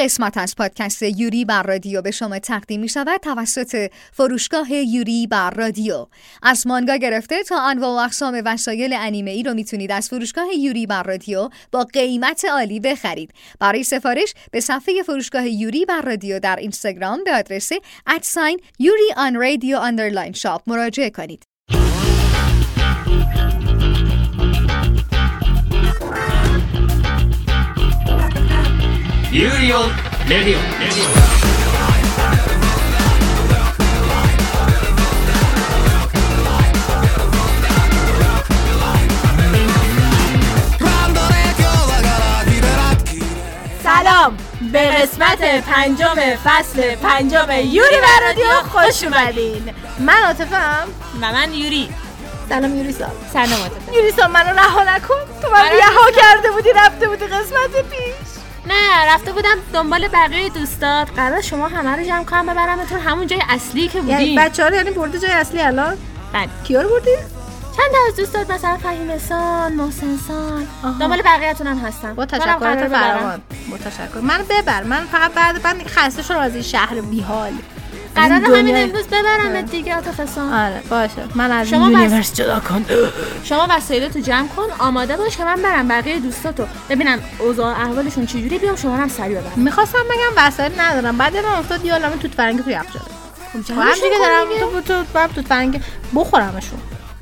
[0.00, 5.50] قسمت از پادکست یوری بر رادیو به شما تقدیم می شود توسط فروشگاه یوری بر
[5.50, 6.06] رادیو.
[6.42, 10.86] از مانگا گرفته تا انواع و اقسام وسایل انیمه ای رو می‌تونید از فروشگاه یوری
[10.86, 13.30] بر رادیو با قیمت عالی بخرید.
[13.60, 17.72] برای سفارش به صفحه فروشگاه یوری بر رادیو در اینستاگرام به آدرس
[18.06, 21.49] at sign Yuri on radio underline shop مراجعه کنید.
[29.30, 29.90] سلام.
[44.72, 49.74] به قسمت پنجم فصل پنجم یوری و رادیو خوش اومدین.
[49.98, 50.88] من عاطفم
[51.20, 51.90] و من یوری.
[52.48, 53.94] سلام یوری سا سلام عاطفه.
[53.94, 55.14] یوری سا منو رها نکن.
[55.42, 55.60] تو من.
[55.60, 58.29] رها کرده بودی رفته بودی قسمت پیش.
[58.66, 61.08] نه رفته بودم دنبال بقیه دوستات.
[61.16, 64.38] قرار شما همه رو جمع کنم ببرمتون همون جای اصلی که یعنی بودیم.
[64.38, 65.96] بچه ها یعنی برده جای اصلی الان؟
[66.32, 66.48] بله.
[66.64, 67.16] کیا رو بردی؟
[67.76, 70.66] چند تا از دوستات؟ مثلا فهیم سان محسن سان.
[70.84, 70.98] آها.
[71.00, 72.14] دنبال بقیه‌تون هم هستم.
[72.14, 72.58] با تشکر.
[72.88, 74.20] فراوان با تشکر.
[74.22, 74.82] من ببر.
[74.82, 77.52] من فقط بعد من خسته شدم از این شهر بیحال.
[78.16, 81.22] قرار همین امروز ببرم دیگه عاطفه سان آره باشه.
[81.34, 82.86] من از شما یونیورس جدا کن.
[83.44, 85.88] شما وسایلتو جمع کن آماده باش که من برم.
[85.88, 89.52] بقیه دوستاتو ببینم اوضاع احوالشون چجوری بیام شما هم سریع ببرم.
[89.56, 91.18] می‌خواستم بگم وسایل ندارم.
[91.18, 93.04] بعد من افتاد یه عالمه توت فرنگی تو یخچاله
[93.52, 95.80] خب هم دیگه دارم تو تو تو توت فرنگی
[96.14, 96.80] بخورمشون.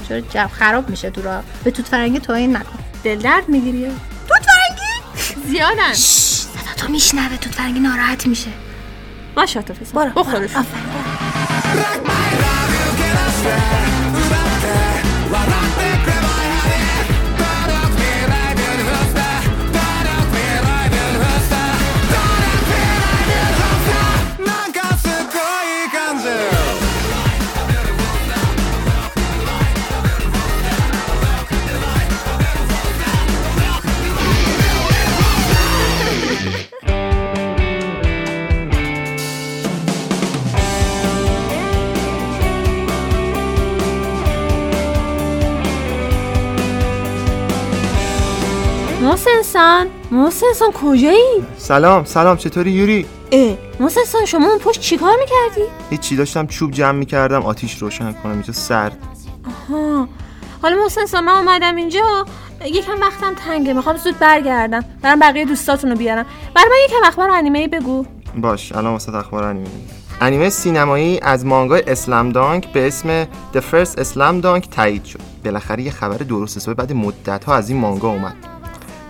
[0.09, 1.43] چرا جب خراب میشه تو را.
[1.65, 2.79] به توت فرنگی تو این نکن.
[3.05, 3.87] دل درد می‌گیری؟
[4.29, 5.93] توت فرنگی؟ زیادن.
[5.93, 8.51] صدا تو میشنوه توت فرنگی ناراحت میشه.
[9.39, 10.65] باش عاطفه سان بخورشون
[49.29, 54.81] محسن سان محسن سان کجایی؟ سلام سلام چطوری یوری؟ اه محسن سان شما اون پشت
[54.81, 58.99] چیکار می‌کردی؟ هیچی داشتم چوب جمع می‌کردم آتیش روشن کنم اینجا سرد.
[59.69, 60.09] ها
[60.63, 62.27] حالا محسن سان من اومدم اینجا.
[62.65, 64.85] یکم وقتم تنگه می‌خوام زود برگردم.
[65.03, 66.27] برم بقیه دوستاتون رو بیارم.
[66.55, 68.05] برای من یکم اخبار انیمه بگو.
[68.37, 69.69] باش الان واسه اخبار انیمه.
[70.21, 75.21] انیمه سینمایی از مانگای اسلام دانک به اسم The First اسلام دانک تایید شد.
[75.45, 78.37] بالاخره یه خبر درست حسابی بعد مدت ها از این مانگا اومد.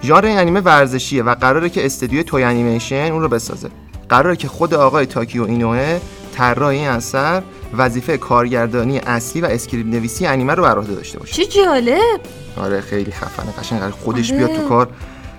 [0.02, 3.68] ژانر این انیمه ورزشیه و قراره که استودیوی Toei Animation اون رو بسازه.
[4.08, 6.00] قراره که خود آقای تاکهیکو اینوئه
[6.34, 7.42] طراح این اثر
[7.76, 11.32] وظیفه کارگردانی اصلی و script نویسی انیمه رو بر عهده داشته باشه.
[11.32, 12.20] چه جالب.
[12.56, 14.46] آره خیلی خفنه قشنگ قرار خودش آره.
[14.46, 14.88] بیاد تو کار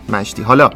[0.10, 0.70] مشتی حالا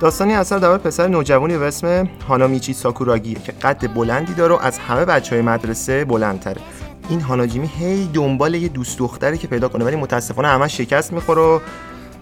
[0.00, 4.78] داستانی اثر در پسر نوجوانی به اسم هانامیچی ساکوراگیه که قد بلندی داره و از
[4.78, 6.60] همه بچه های مدرسه بلندتره.
[7.08, 11.42] این هانامیچی هی دنبال یه دوست دختری که پیدا کنه ولی متاسفانه همش شکست می‌خوره
[11.42, 11.60] و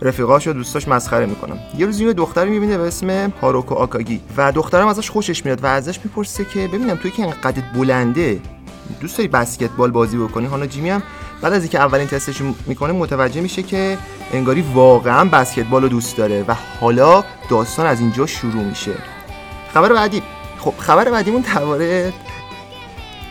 [0.03, 4.53] رفیقاش و دوستاش مسخره می‌کنن یه روز یه دختری می‌بینه به اسم هاروکو آکاگی و
[4.53, 8.41] دخترم ازش خوشش میاد و ازش می‌پرسه که ببینم توی که اینقدر قدت بلنده
[9.01, 11.03] دوست داری بسکتبال بازی بکنی؟ هانامیچی هم
[11.43, 13.99] بعد از اینکه اولین تستش می‌کنه متوجه میشه که
[14.33, 18.95] انگاری واقعا بسکتبال رو دوست داره و حالا داستان از اینجا شروع میشه.
[19.75, 20.23] خبر بعدی.
[20.59, 22.13] خب خبر بعدیمون درباره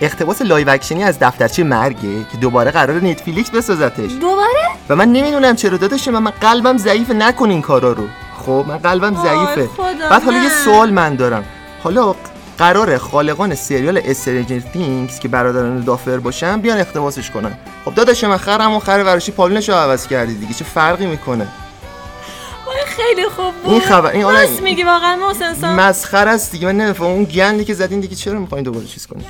[0.02, 4.12] اقتباس live action ی از دفترچه مرگه که دوباره قراره Netflix بسازتش.
[4.22, 8.08] دوباره؟ و من نمی‌دونم چرا داداش من, من قلبم ضعیفه نکن این کارا رو.
[8.46, 9.70] خب من قلبم ضعیفه.
[10.10, 10.66] بعد حالا یه من.
[10.66, 11.44] سوال من دارم.
[11.84, 12.16] حالا
[12.58, 17.58] قرار خالقان سریال استرنجر تینگز که برادران دافر باشن بیان اقتباسش کنن.
[17.86, 20.54] خب داداش من خرم و خر ورشی پالونش رو عوض کردی دیگه.
[20.54, 21.48] چه فرقی می‌کنه؟
[22.86, 23.72] خیلی خوب بود.
[23.72, 26.68] این خبر این راست میگی واقعا محسن مسخره است دیگه.
[26.68, 29.26] من نمی‌فهمم اون گندی که زدین دیگه چرا می‌خواین دوباره چیز کنین؟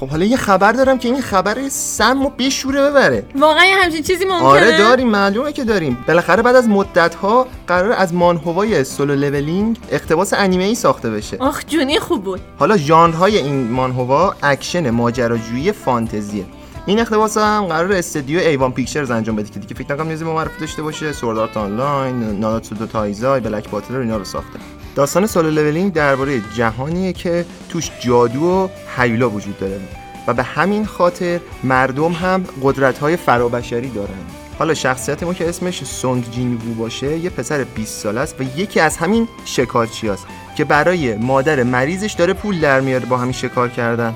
[0.00, 3.24] خب حالا یه خبر دارم که این خبر سم و بشوره ببره.
[3.34, 4.46] واقعا همچین چیزی ممکنه.
[4.46, 6.04] آره داریم معلومه که داریم.
[6.08, 11.36] بالاخره بعد از مدت ها قرار از مانهوای Solo Leveling اقتباس انیمه ای ساخته بشه.
[11.40, 12.40] آخ جونی خوب بود.
[12.58, 16.44] حالا ژانرهای این مانهوا اکشن ماجراجویی فانتزیه.
[16.86, 20.30] این اقتباس هم قرار استودیو A-1 Pictures انجام بده که دیگه فکر نکنم نیازی به
[20.30, 21.12] معرفی داشته باشه.
[21.12, 24.58] Sword Art Online ناناتسو نو تایزای Black Butler رو اینا رو ساخته.
[24.94, 29.80] داستان Solo Leveling درباره جهانیه که توش جادو و هیولا وجود داره
[30.26, 34.18] و به همین خاطر مردم هم قدرت‌های فرابشری دارن.
[34.58, 38.42] حالا شخصیت ما که اسمش سونگ جین وو باشه یه پسر 20 ساله است و
[38.58, 40.26] یکی از همین شکارچی است
[40.56, 44.14] که برای مادر مریضش داره پول در میاره با همین شکار کردن.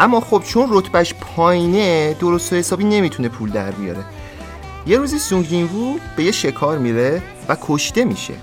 [0.00, 4.04] اما خب چون رتبهش پایینه درست و حسابی نمی‌تونه پول در بیاره.
[4.86, 8.34] یه روزی سونگ جینوو به یه شکار میره و کشته میشه.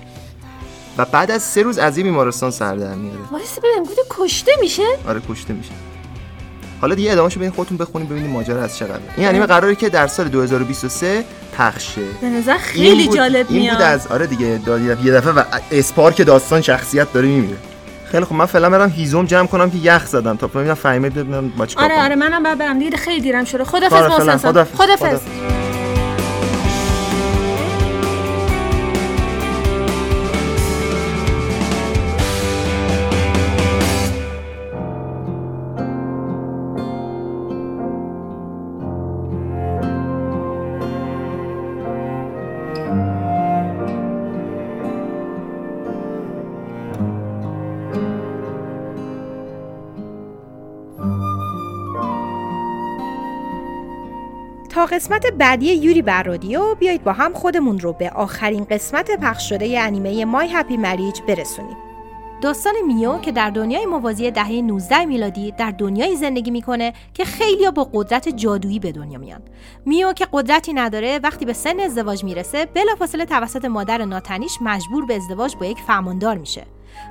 [0.98, 4.52] و بعد از سه روز از یه بیمارستان سر در میاره وایس ببینم گفتی کشته
[4.60, 5.70] میشه آره کشته میشه
[6.80, 9.88] حالا دیگه ادامهشو برین خودتون بخونید ببینید ماجرا از چه قراره این انیمه قراره که
[9.88, 11.24] در سال 2023
[11.58, 14.80] پخش شه به نظر این خیلی بود- جالب این میاد بود از آره دیگه داد-
[15.04, 17.56] یه دفعه و اسپارک داستان شخصیت داره میمیره
[18.04, 21.48] خیلی خب من فعلا برم هیزم جمع کنم که یخ زدم تا ببینم فهمید ببینم
[21.48, 22.02] با چیکار آره.
[22.02, 23.92] آره منم باید برم دیگه خیلی دیرم شده خدافظ.
[24.20, 24.36] محسن.
[24.36, 24.76] خداحافظ.
[24.76, 25.20] خدافظ
[54.86, 59.80] قسمت بعدی یوری بر رادیو بیایید با هم خودمون رو به آخرین قسمت پخش شده
[59.80, 61.76] انیمه مای هپی مریج برسونیم.
[62.42, 67.70] داستان میو که در دنیای موازی دهه 19 میلادی در دنیایی زندگی می‌کنه که خیلیا
[67.70, 69.40] با قدرت جادویی به دنیا میان.
[69.86, 75.16] میو که قدرتی نداره وقتی به سن ازدواج می‌رسه بلافاصله توسط مادر ناتنیش مجبور به
[75.16, 76.66] ازدواج با یک فرماندار میشه.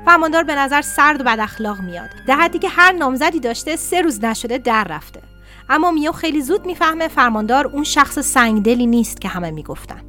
[0.06, 2.10] فرماندار به نظر سرد و بد اخلاق میاد.
[2.28, 5.33] در حدی که هر نامزدی داشته سه روز نشده در رفته.
[5.70, 10.02] اما میو خیلی زود می‌فهمه فرماندار اون شخص سنگدلی نیست که همه می‌گفتن.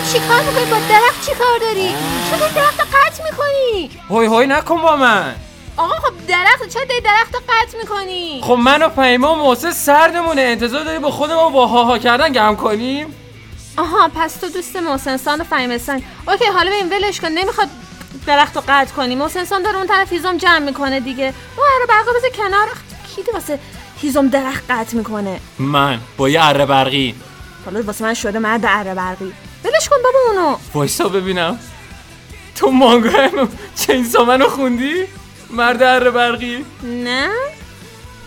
[0.00, 1.94] چی کار می‌کنی؟ با درخت چی کار داری؟
[2.30, 5.34] چرا درخت رو قطع می‌کنی؟ هوی هوی نکن با من.
[5.76, 9.70] آقا خب درخت چرا داری درخت رو قطع می‌کنی؟ خب من و پیما و محسن
[9.70, 10.40] سردمونه.
[10.40, 13.14] انتظار داری با خودمون با هاها کردن گم کنیم؟
[13.76, 16.02] آها پس تو دوست محسنسان و فهیمستان.
[16.28, 17.28] اوکی حالا به این ولش کن.
[17.28, 17.68] نمی‌خواد
[18.26, 19.14] درخت رو قطع کنی.
[19.14, 21.34] محسنسان داره اون طرف هیزم جمع می‌کنه دیگه.
[21.56, 22.68] اون هر برقا بذار کنار.
[23.16, 23.58] کی واسه
[24.00, 27.14] هیزم درخت قطع می‌کنه؟ من با یه اره برقی.
[27.64, 29.32] حالا واسه من شده مرد اره برقی.
[29.76, 30.56] ولش کن بابا اونو.
[30.74, 31.58] وایسا ببینم.
[32.54, 35.04] تو مانگا چینسا منو خوندی؟
[35.50, 36.64] مرد اره برقی.
[36.82, 37.28] نه.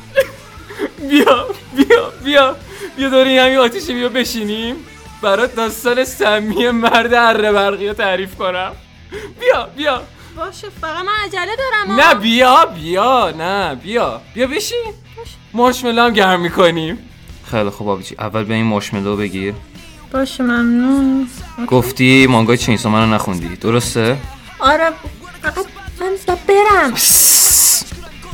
[1.09, 2.55] بیا بیا بیا.
[2.97, 4.75] بیا داری همین آتیشی بیا بشینیم.
[5.21, 8.71] برات داستان سمی مرد اره برقی رو تعریف کنم.
[9.39, 10.01] بیا بیا.
[10.37, 13.31] باشه فقط من عجله دارم نه بیا بیا.
[13.37, 14.21] نه بیا.
[14.33, 14.93] بیا بشین.
[15.53, 17.09] مارشملو هم گرم می‌کنیم.
[17.51, 18.15] خیلی خوب آبجی.
[18.19, 19.53] اول به این مارشملو بگیر.
[20.11, 21.27] باشه ممنون.
[21.67, 23.55] گفتی مانگای چینسا منو نخوندی.
[23.55, 24.17] درسته؟
[24.59, 24.89] آره
[25.41, 25.65] فقط
[26.01, 26.93] من برم.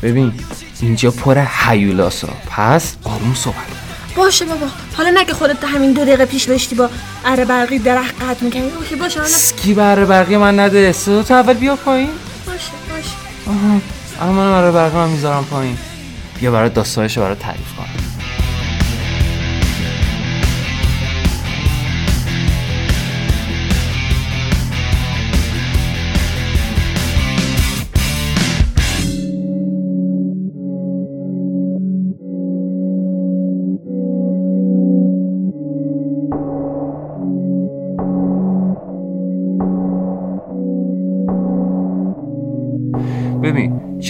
[0.01, 0.33] ببین
[0.81, 3.56] اینجا پر هیولاسا پس آروم صحبت
[4.16, 4.66] باشه بابا.
[4.98, 6.89] حالا نگه خودت همین دو دقیقه پیش داشتی با
[7.25, 8.70] اره برقی درخت قطع می‌کنی.
[8.79, 9.32] اوکی باشه حالا.
[9.32, 12.10] سکی بره برقی من نده؟ صدا تو اول بیا پایین.
[12.46, 13.10] باشه باشه.
[13.48, 13.82] آها
[14.22, 15.77] الان من برای برقی من می‌ذارم پایین.
[16.39, 18.04] بیا برای داستانش برای تعریف کنم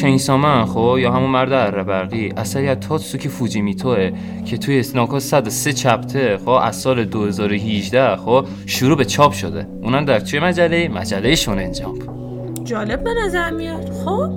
[0.06, 4.12] ببین چینسامن خب؟ یا همون مرد اره برقی اثری از تاتسوکی فوجیمیتوه
[4.46, 9.68] که توی اسناکا 103 چپته خب؟ از سال 2018 خب؟ شروع به چاپ شده.
[9.82, 12.04] اونم در چه مجله؟ مجله شونن جامپ.
[12.64, 14.30] جالب به نظر میاد خب؟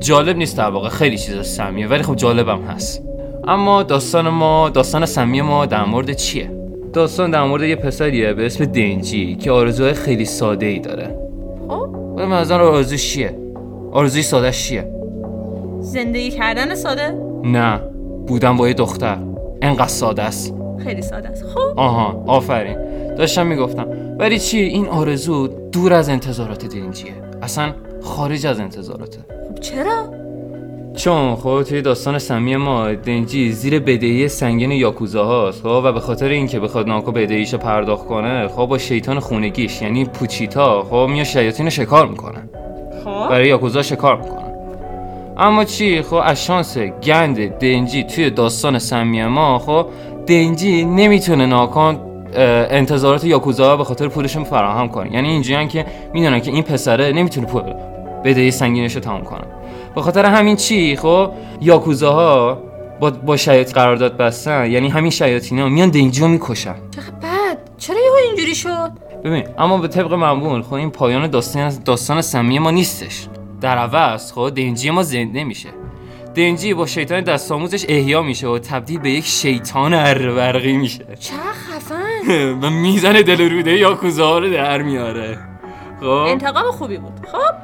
[0.00, 0.88] جالب نیست در واقع.
[0.88, 3.02] خیلی چیز سمیه ولی خب جالبم هست.
[3.48, 6.50] اما داستان ما داستان سمی ما در مورد چیه؟
[6.92, 11.16] داستان در مورد یه پسریه به اسم دنجی که آرزوهای خیلی ساده ای داره.
[11.68, 13.49] خب؟ به نظر آرزوش چیه؟
[13.92, 14.92] آرزوی سادهش چیه؟
[15.80, 17.80] زندگی کردن ساده؟ نه
[18.26, 19.18] بودم با یه دختر.
[19.62, 20.54] انقدر ساده است.
[20.84, 21.44] خیلی ساده است.
[21.44, 22.76] خب؟ آها آفرین.
[23.14, 23.86] داشتم می‌گفتم.
[24.18, 29.18] ولی چی؟ این آرزو دور از انتظارات دنجیه اصلا خارج از انتظاراته.
[29.48, 30.20] خب چرا؟
[30.94, 36.00] چون خب توی داستان سمی ما دنجی زیر بدهی سنگین یاکوزا هاست خب؟ و به
[36.00, 41.26] خاطر اینکه بخواد ناکو بدهیشو پرداخت کنه خب با شیطان خونگیش یعنی پوچیتا خب میاد
[41.26, 42.48] شیاطین شکار می‌کنه.
[43.30, 44.54] برای یاکوزا شکار می‌کنه
[45.38, 49.86] اما چی؟ خب از شانس گند دنجی توی داستان سمی ما خب
[50.26, 52.00] دنجی نمی‌تونه ناکان
[52.70, 55.14] انتظارات یاکوزا به خاطر پولشون فراهم کنه.
[55.14, 57.62] یعنی اینجوریان که می‌دونن که این پسره نمی‌تونه پول
[58.24, 59.44] بدهی سنگینش رو تمام کنه.
[59.94, 62.58] به خاطر همین چی؟ خب یاکوزاها
[63.00, 66.74] با با شیاط قرارداد بستن یعنی همین شیاطینا میان دنجی رو می‌کشن.
[66.96, 68.90] چقدر بد چرا یهو اینجوری شد؟
[69.24, 73.26] ببین اما به طبق معمول خب این پایان داستان داستان سمی ما نیستش.
[73.60, 75.68] در عوض خب دنجی ما زنده میشه
[76.34, 81.06] دنجی با شیطان دست آموزش احیا میشه و تبدیل به یک شیطان اربرقی میشه.
[81.20, 82.58] چقدر خفن.
[82.62, 85.38] و می‌زنه دل روده یاکوزا رو در میاره.
[86.00, 87.12] خب؟ انتقام خوبی بود.
[87.32, 87.54] خب؟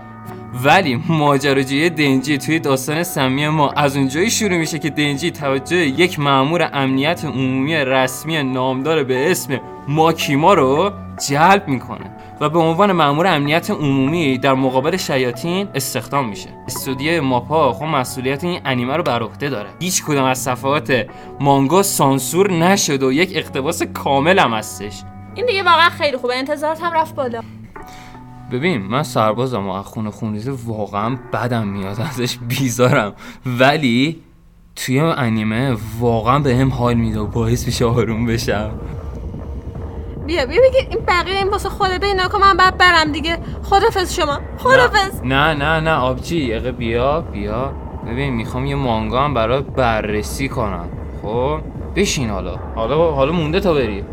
[0.65, 6.19] ولی ماجراجویی دنجی توی داستان سمی ما از اونجایی شروع میشه که دنجی توجه یک
[6.21, 10.91] مأمور امنیت عمومی رسمی نامدار به اسم ماکیما رو
[11.29, 16.49] جلب می‌کنه و به عنوان مأمور امنیت عمومی در مقابل شیاطین استخدام میشه.
[16.67, 19.69] استودیو ماپا خب مسئولیت این انیمه رو بر عهده داره.
[19.81, 21.07] هیچ کدام از صفحات
[21.41, 25.03] مانگا سانسور نشد و یک اقتباس کامل هم هستش.
[25.35, 26.37] این دیگه واقعا خیلی خوبه.
[26.37, 27.41] انتظارات هم رفت بالا.
[28.53, 33.13] ببین من سربازم و از خونه خونریزه واقعا بدم میاد ازش بیزارم.
[33.47, 34.23] ولی
[34.77, 38.71] توی انیمه واقعا به هم حال میده و باعث میشه آروم بشم.
[40.27, 43.39] بیا بیا بگیر این بقیه این واسه خودت اینا که من بعد برم دیگه.
[43.63, 44.39] خدافظ شما.
[44.59, 45.21] خدافظ.
[45.25, 46.37] نه نه نه آبجی.
[46.37, 47.73] یقه بیا بیا.
[48.07, 50.89] ببین می‌خوام یه مانگا هم برات بررسی کنم.
[51.23, 51.59] خب؟
[51.97, 52.57] بشین حالا.
[52.75, 54.05] حالا حالا مونده تا بری.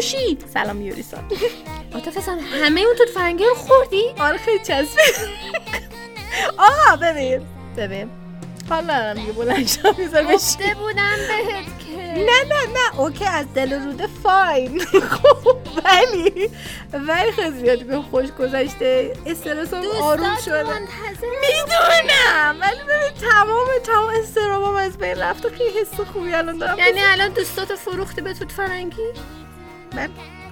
[0.00, 1.24] کوشی سلام یوریسان
[2.16, 5.14] حسن همه اون توت فرنگی رو خوردی؟ آره خیلی چسبید
[6.58, 7.46] آقا ببین.
[7.76, 8.10] ببین.
[8.70, 11.96] حال ندارم دیگه بلند شم میذار گفته بودم بهت که.
[12.02, 14.80] نه نه نه اوکی از دل روده فاین.
[15.10, 16.50] خب ولی
[16.92, 19.12] ولی خیلی زیادی به خوش گذشته.
[19.26, 20.62] استرسم آروم شده.
[21.40, 26.78] می‌دونم ولی ببین تمام تمام استرابام از بین رفت و خیلی حس خوبی الان دارم.
[26.78, 28.96] یعنی الان دوستاتو فروختی به توت فرنگی؟
[29.96, 30.10] من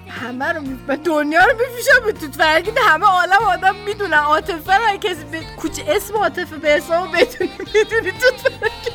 [0.09, 0.79] همه رو می...
[0.87, 4.13] من دنیا رو میفروشم به توت فرنگی ده همه عالم آدم می‌دونن.
[4.17, 8.43] عاطفه رو کسی به کوچ اسم عاطفه به اسممو بدونی می‌دونی توت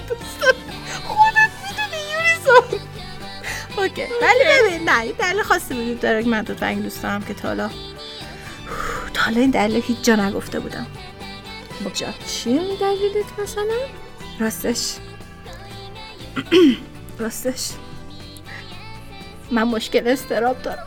[0.08, 0.54] دوست.
[1.04, 2.80] خودت می‌دونی یوریسون
[3.78, 4.02] اوکی.
[4.22, 7.34] ولی ببین نه این دلیل خاصی وجود داره که من توت فرنگی دوست دارم که
[7.34, 7.70] تا حالا
[9.14, 10.86] تا حالا این دلیل هیچ جا نگفته بودم.
[11.84, 13.74] هیچ جا چیه این دلیلت مثلا؟
[14.40, 14.94] راستش.
[17.18, 17.70] راستش.
[19.54, 20.86] من مشکل استراب دارم.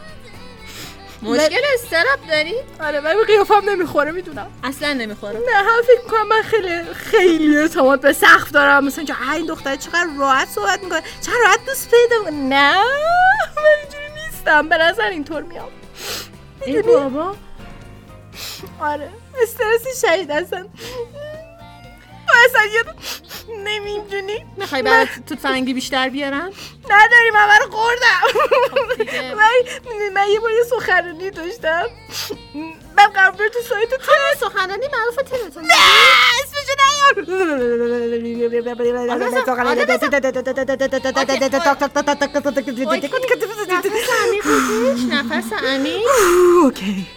[1.22, 4.48] مشکل استراب داری؟ آره ولی قیافم نمی‌خوره می‌دونم.
[4.64, 5.40] اصلا نمی‌خوره.
[5.40, 8.86] نه هم فکر می‌کنم من خیلی خیلی اعتماد به سقف دارم.
[8.86, 12.76] مثلا اینجا "اه، این دختره چقدر راحت صحبت می‌کنه چقدر راحت دوست پیدا می‌کنه." نه
[12.76, 14.70] من اینجوری نیستم.
[14.70, 15.70] به نظر اینطور میام.
[16.66, 17.36] ای؟ بابا.
[18.80, 19.10] آره
[19.44, 20.32] استرسی شدید
[22.46, 22.84] اصلا اصلا یه
[23.64, 24.46] نمی‌دونی.
[24.58, 26.52] می‌خوای برات توت فرنگی بیشتر بیارم؟
[26.90, 28.22] نداریم همه رو خوردم.
[30.14, 31.84] من یه بار یه سخنرانی داشتم.
[32.98, 34.12] من بود تو سایت تو.
[34.40, 35.74] سخنرانی معروف تلتون نه
[36.44, 36.74] اسمشو
[43.70, 44.46] نفس عمیق
[45.14, 46.08] نفس عمیق؟
[46.64, 47.08] اوکی.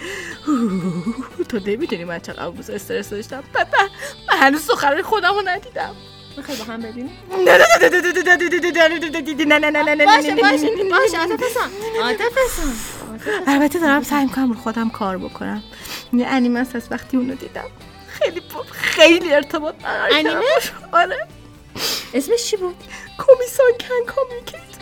[1.49, 3.67] تو نمی‌دونی من چقدر بوز استرس داشتم من
[4.29, 5.95] من هنوز سخنرانی خودم رو ندیدم
[6.37, 8.01] می‌خوای با هم ببینیم نه نه نه نه نه
[9.59, 11.19] نه نه نه نه نه باشه باشه باشه
[12.03, 12.73] عاطف حسن
[13.47, 15.63] البته دارم سعی می‌کنم رو خودم کار بکنم
[16.13, 17.71] یه انیمه از وقتی اونو دیدم
[18.09, 20.45] خیلی خیلی ارتباط برقرار کردم انیمه؟
[20.93, 21.29] آره
[22.15, 22.77] اسمش چی بود
[23.19, 24.80] کمیسان کن کامیکیت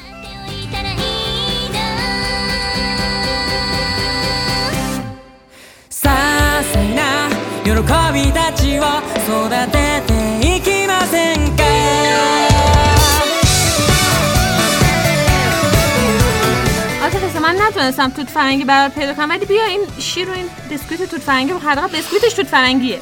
[8.13, 8.83] びたちを
[9.27, 11.63] 育てていきませんか
[17.01, 20.45] عاطف حسن من نتونستم توت فرنگی برات پیدا کنم ولی بیا این شیر و این
[20.71, 22.99] بسکویت توت فرنگی رو حداقل بسکویتش توت فرنگیه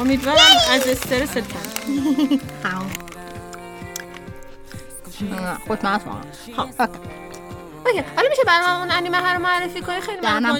[0.00, 0.38] امیدوارم
[0.72, 1.64] از استرست کم
[5.66, 5.98] خود من
[6.56, 6.68] خب
[7.89, 8.03] okay.
[8.15, 10.43] حالا میشه برای من اون انیمه ها رو معرفی کنی خیلی من.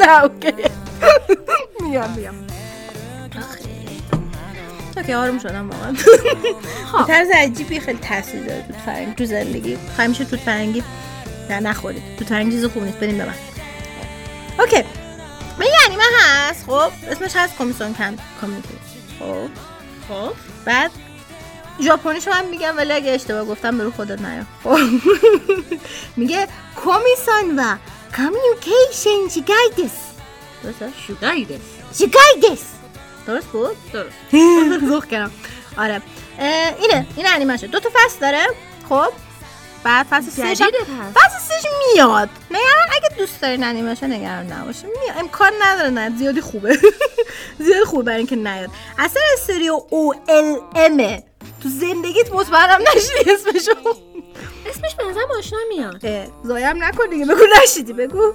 [0.00, 0.52] نه okay.
[1.80, 2.46] میام میام.
[4.96, 5.94] okay آروم شدم واقعا.
[6.92, 7.06] خب.
[7.06, 9.78] طرز عجیبی خیلی تاثیر داره توت فرنگی تو زندگی.
[9.98, 10.82] همیشه توت فرنگی
[11.50, 12.02] نه نخورید.
[12.18, 12.96] توت فرنگی چیز خوب نیست.
[12.98, 13.34] بدین به من
[14.58, 14.84] okay.
[15.58, 18.68] من یه انیمه هست خب؟ اسمش هست کمیسان کم کامیونیتی
[19.18, 19.48] خب؟
[20.08, 20.32] خب.
[20.64, 20.90] بعد
[21.82, 24.44] ژاپنیشو هم میگم ولی اگه اشتباه گفتم برو خودت نیا.
[24.64, 24.78] خب.
[26.16, 27.76] میگه کمیسون و
[28.16, 30.10] کامیونیکیشن شیگای دس
[30.62, 32.62] درسته؟ دس شیگای دس
[33.26, 34.16] درست بود؟ درست.
[34.90, 35.30] زخ کردم.
[35.78, 36.02] آره.
[36.80, 37.06] اینه.
[37.16, 38.46] این انیمشه دو تا فصل داره.
[38.88, 39.12] خب.
[39.84, 40.62] بعد فصل سهش
[41.14, 42.28] فصل سهش میاد.
[42.50, 45.18] نگران اگه دوست دارین انیمشه نگران نباشه میاد.
[45.18, 46.78] امکان نداره نه زیادی خوبه.
[47.58, 48.70] زیادی خوبه برای اینکه نیاد.
[48.98, 51.22] اصلا استریو او ال ام
[51.62, 53.72] تو زندگیت مطمئنم نشیدی اسمشو.
[54.66, 56.28] اسمش به نظرم آشنا میاد.
[56.44, 58.32] زایم نکن دیگه بگو نشیدی بگو.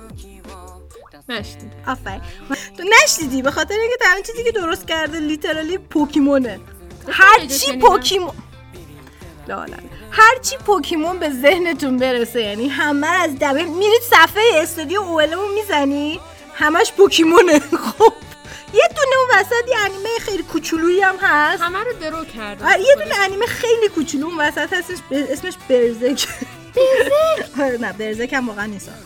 [1.29, 2.21] نشدید آفرین.
[2.77, 6.59] تو نشنیدی به خاطر اینکه تمام چیزی که درست کرده لیترالی پوکیمونه.
[7.09, 7.87] هرچی شنیدم.
[7.87, 8.31] پوکیمون
[9.47, 9.77] لا لا لا.
[10.11, 16.19] هرچی پوکیمون به ذهنتون برسه یعنی همه از دبه میرید صفحه استودیو اولمون می‌زنی
[16.53, 17.59] همش پوکیمونه.
[17.99, 18.13] خب.
[18.73, 21.61] یه دونه اون وسط یه انیمه خیلی کوچولویی هم هست.
[21.61, 22.65] همه رو درو کرده.
[22.65, 26.27] آره یه دونه انیمه خیلی کوچولو اون وسط هستش اسمش برزک.
[26.75, 28.89] برزک؟ نه برزک هم واقعا نیست.
[28.89, 28.97] آخه.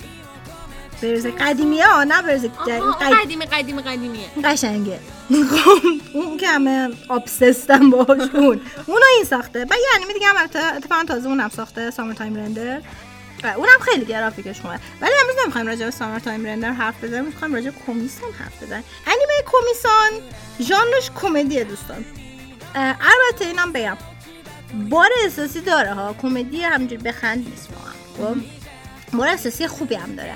[1.02, 4.30] برزک قدیمیه ها نه برزک جدید آها قدیم- قدیمی قدیمی قدیمیه.
[4.44, 5.00] قشنگه.
[6.14, 9.64] اون که همه آبسستم باهاش اون اونو این ساخته.
[9.64, 10.36] و یه انیمه دیگه هم
[10.78, 12.82] اتفاقا تازه اونم ساخته سامر تایم رندر
[13.48, 14.80] اونم خیلی گرافیکش خوبه.
[15.02, 18.64] ولی امروز نمی‌خوایم راجع به سامر تایم رندر حرف بزنیم می‌خوایم راجع به کمیسون حرف
[18.64, 18.84] بزنیم.
[19.08, 20.30] انیمه کمیسون
[20.60, 22.06] ژانرش کمدیه دوستان.
[22.76, 23.98] البته اینم بگم.
[24.90, 27.94] بار احساسی داره ها کمدی همجوری بخند نیست واقعا.
[28.18, 28.42] خب؟
[29.18, 30.34] بار احساسی خوبی هم داره.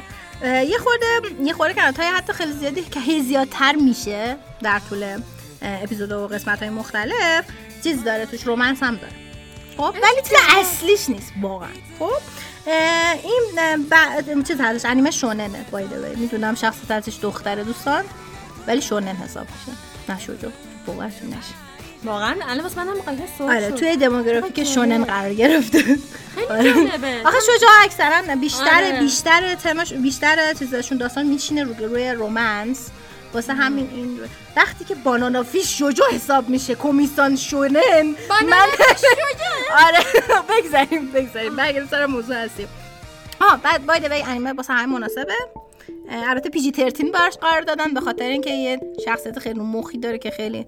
[0.64, 1.06] یه خورده
[1.44, 5.22] یه خورده که تا حتی خیلی زیادی که هی زیادتر میشه در طول
[5.62, 7.46] اپیزود و قسمت های مختلف
[7.84, 9.14] چیز داره توش رومنس هم داره.
[9.78, 11.70] خب؟ ولی چیز اصلیش نیست واقعا.
[12.00, 12.22] خب؟
[12.66, 18.04] این بعد چیز هستش انیمه شوننه بایده می‌دونم شخص ازش دختره دوستان
[18.68, 19.78] ولی شونن حساب میشه.
[20.10, 20.48] نه شوجو
[20.86, 21.54] بوقش نشه.
[22.04, 22.96] واقعا الان واسه منم
[23.38, 23.72] سوال آره.
[23.72, 25.80] توی دموگرافیک شونن قرار گرفته.
[25.80, 27.22] خیلی جالبه.
[27.26, 29.00] آخه شجاع اکثرا بیشتر آره.
[29.00, 32.90] بیشتر تمش بیشتر چیزشون داستان میچینه روی روی رومنس
[33.34, 34.20] واسه همین این
[34.56, 39.04] وقتی که بانانا فیش شجاع حساب میشه کمیسان شونن فیش
[39.88, 40.00] آره
[40.50, 41.56] بگذاریم بگذاریم.
[41.56, 42.68] برگردیم سر موضوع هستیم.
[43.42, 45.34] آه بعد باید وی انیمه واسه همه مناسبه.
[46.10, 50.18] البته پی جی 13 براش قرار دادن به خاطر اینکه یه شخصیت خیلی مخی داره
[50.18, 50.68] که خیلی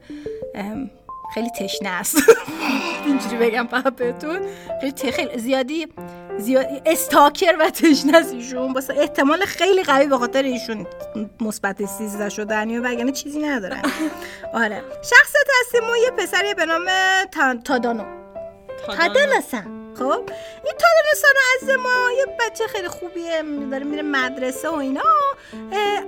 [1.33, 2.17] خیلی تشنه است.
[3.05, 4.39] اینجوری بگم فقط بهتون.
[4.81, 5.87] خیلی خیلی زیادی
[6.37, 8.73] زیادی استاکر و تشنه است ایشون.
[8.73, 10.87] واسه احتمال خیلی قوی به خاطر ایشون
[11.41, 13.81] مثبت 13 شدن یا وگرنه چیزی ندارن.
[14.53, 14.81] آره.
[15.01, 16.85] شخصیت هستیم ما یه پسری به نام
[17.31, 18.03] تا- تادانو.
[18.97, 19.74] تادانوسن.
[19.99, 20.29] خب
[20.63, 25.01] این تادانوسان عزیز ما یه بچه خیلی خوبیه داره میره مدرسه و اینا.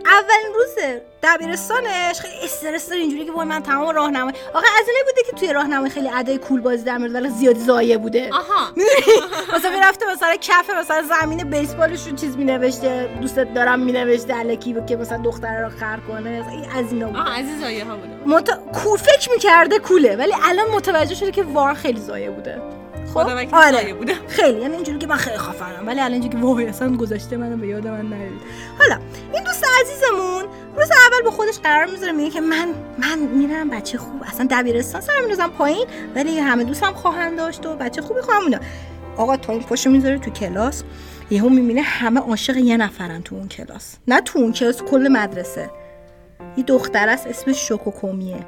[0.05, 4.99] اولین روز دبیرستانش خیلی استرس داره اینجوری که وای من تمام راهنمایی آخه از اینه
[5.05, 8.29] بوده که توی راهنمایی خیلی ادای کول بازی در میاد ولی زیادی ضایع بوده.
[8.33, 8.73] آها.
[9.55, 14.95] مثلا می‌رفته مثلا کف مثلا زمین بیسبالش رو چیز مینوشته دوستت دارم مینوشته الکی که
[14.95, 16.45] مثلا دختره رو خر کنه
[16.77, 17.19] از اینا بوده.
[17.19, 18.17] آها عزیز آیه ها بوده.
[18.25, 18.49] مت...
[18.99, 22.61] فکر می‌کرده کوله ولی الان متوجه شده که واقعا خیلی زایه بوده.
[23.23, 24.13] خدا وکیل ضایع بوده.
[24.27, 27.57] خیلی یعنی اینجوری که من خیلی خفنم ولی الان اینجوری که وای اصلا گذشته منو
[27.57, 28.41] به یاد من نیارید
[28.79, 28.99] حالا
[29.33, 30.45] این دوست عزیزمون
[30.77, 34.23] روز اول با خودش قرار می‌ذاره میگه که من من میرم بچه خوب.
[34.25, 38.59] اصلا دبیرستان سرم میندازم پایین ولی همه دوستم خواهند داشت و بچه خوبی خواهم بودم
[39.17, 40.83] آقا تا این پاشو می‌ذاره تو کلاس.
[41.29, 43.95] یهو می‌بینه همه عاشق یه نفرن تو اون کلاس.
[44.07, 45.69] نه تو اون کلاس کل مدرسه.
[46.57, 48.45] یه دختر است اسمش شوکوکومیه.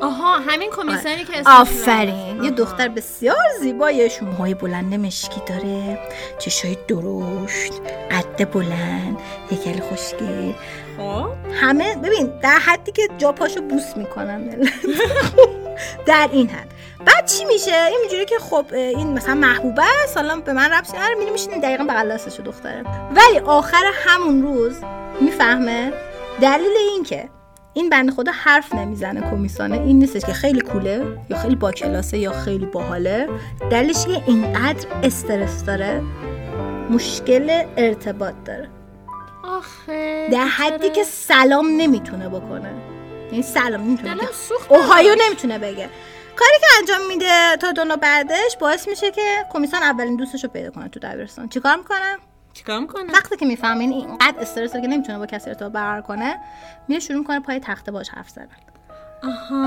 [0.00, 2.44] آها همین کمیسری که اسمش آفرین.
[2.44, 5.98] یه دختر بسیار زیبایه موهای بلند مشکی داره.
[6.38, 7.72] چشای درشت
[8.10, 9.18] قد بلند
[9.50, 10.52] هیکل خوشگل.
[10.96, 11.26] خب.
[11.52, 14.36] همه ببین در حدی که جا پاشو بوس می‌کنن.
[14.36, 14.72] ملت.
[16.06, 16.68] در این حد.
[17.06, 19.82] بعد چی میشه؟ اینجوری که خب این مثلا محبوبه
[20.14, 21.14] حالا به من ربطی نداره.
[21.14, 22.84] میری میشینی دقیقا بغل دستش دختره.
[23.16, 24.76] ولی آخر همون روز
[25.20, 25.92] می‌فهمه
[26.40, 27.28] دلیل این که
[27.74, 29.80] این بنده خدا حرف نمی‌زنه کمیسانه.
[29.80, 33.28] این نیستش که خیلی کوله یا خیلی با کلاسه یا خیلی باحاله.
[33.70, 36.02] دلیلش که اینقدر استرس داره
[36.90, 38.68] مشکل ارتباط داره.
[39.44, 42.70] آخه در حدی که سلام نمی‌تونه بکنه.
[43.30, 44.16] یعنی سلام نمی‌تونه
[44.68, 45.88] اوهایو نمی‌تونه بگه.
[46.36, 50.70] کاری که انجام میده تا دو بعدش باعث میشه که کمیسان اولین دوستش رو پیدا
[50.70, 51.48] کنه تو دبیرستان.
[51.48, 52.16] چیکار می‌کنه؟
[52.52, 56.40] چیکار می‌کنه؟ وقتی که می‌فهمه این اینقدر استرس که نمی‌تونه با کسی ارتباط برقرار کنه
[56.88, 58.48] میره شروع می‌کنه پای تخته باش حرف زدن.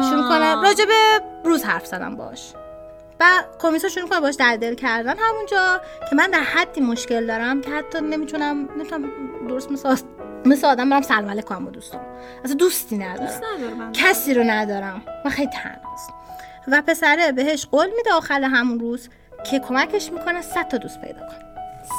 [0.10, 2.54] شروع کنه راجع به روز حرف زدن باش.
[3.20, 5.16] بعد کمیسا شروع کنه باش در دل کردن.
[5.20, 9.10] همونجا که من در حدی مشکل دارم که حتی نمی‌تونم نمی‌تونم
[9.48, 9.96] درست مثل
[10.46, 12.02] مثل آدم برم سلام علیک کنم با دوستان
[12.44, 13.26] اصلا دوستی ندارم.
[13.26, 15.02] دوست ندارم کسی رو ندارم.
[15.26, 16.14] من خیلی تنهاست.
[16.68, 19.10] و پسره بهش قول میده آخر همون روز
[19.50, 21.51] که کمکش می‌کنه 100 تا دوست پیدا کنه.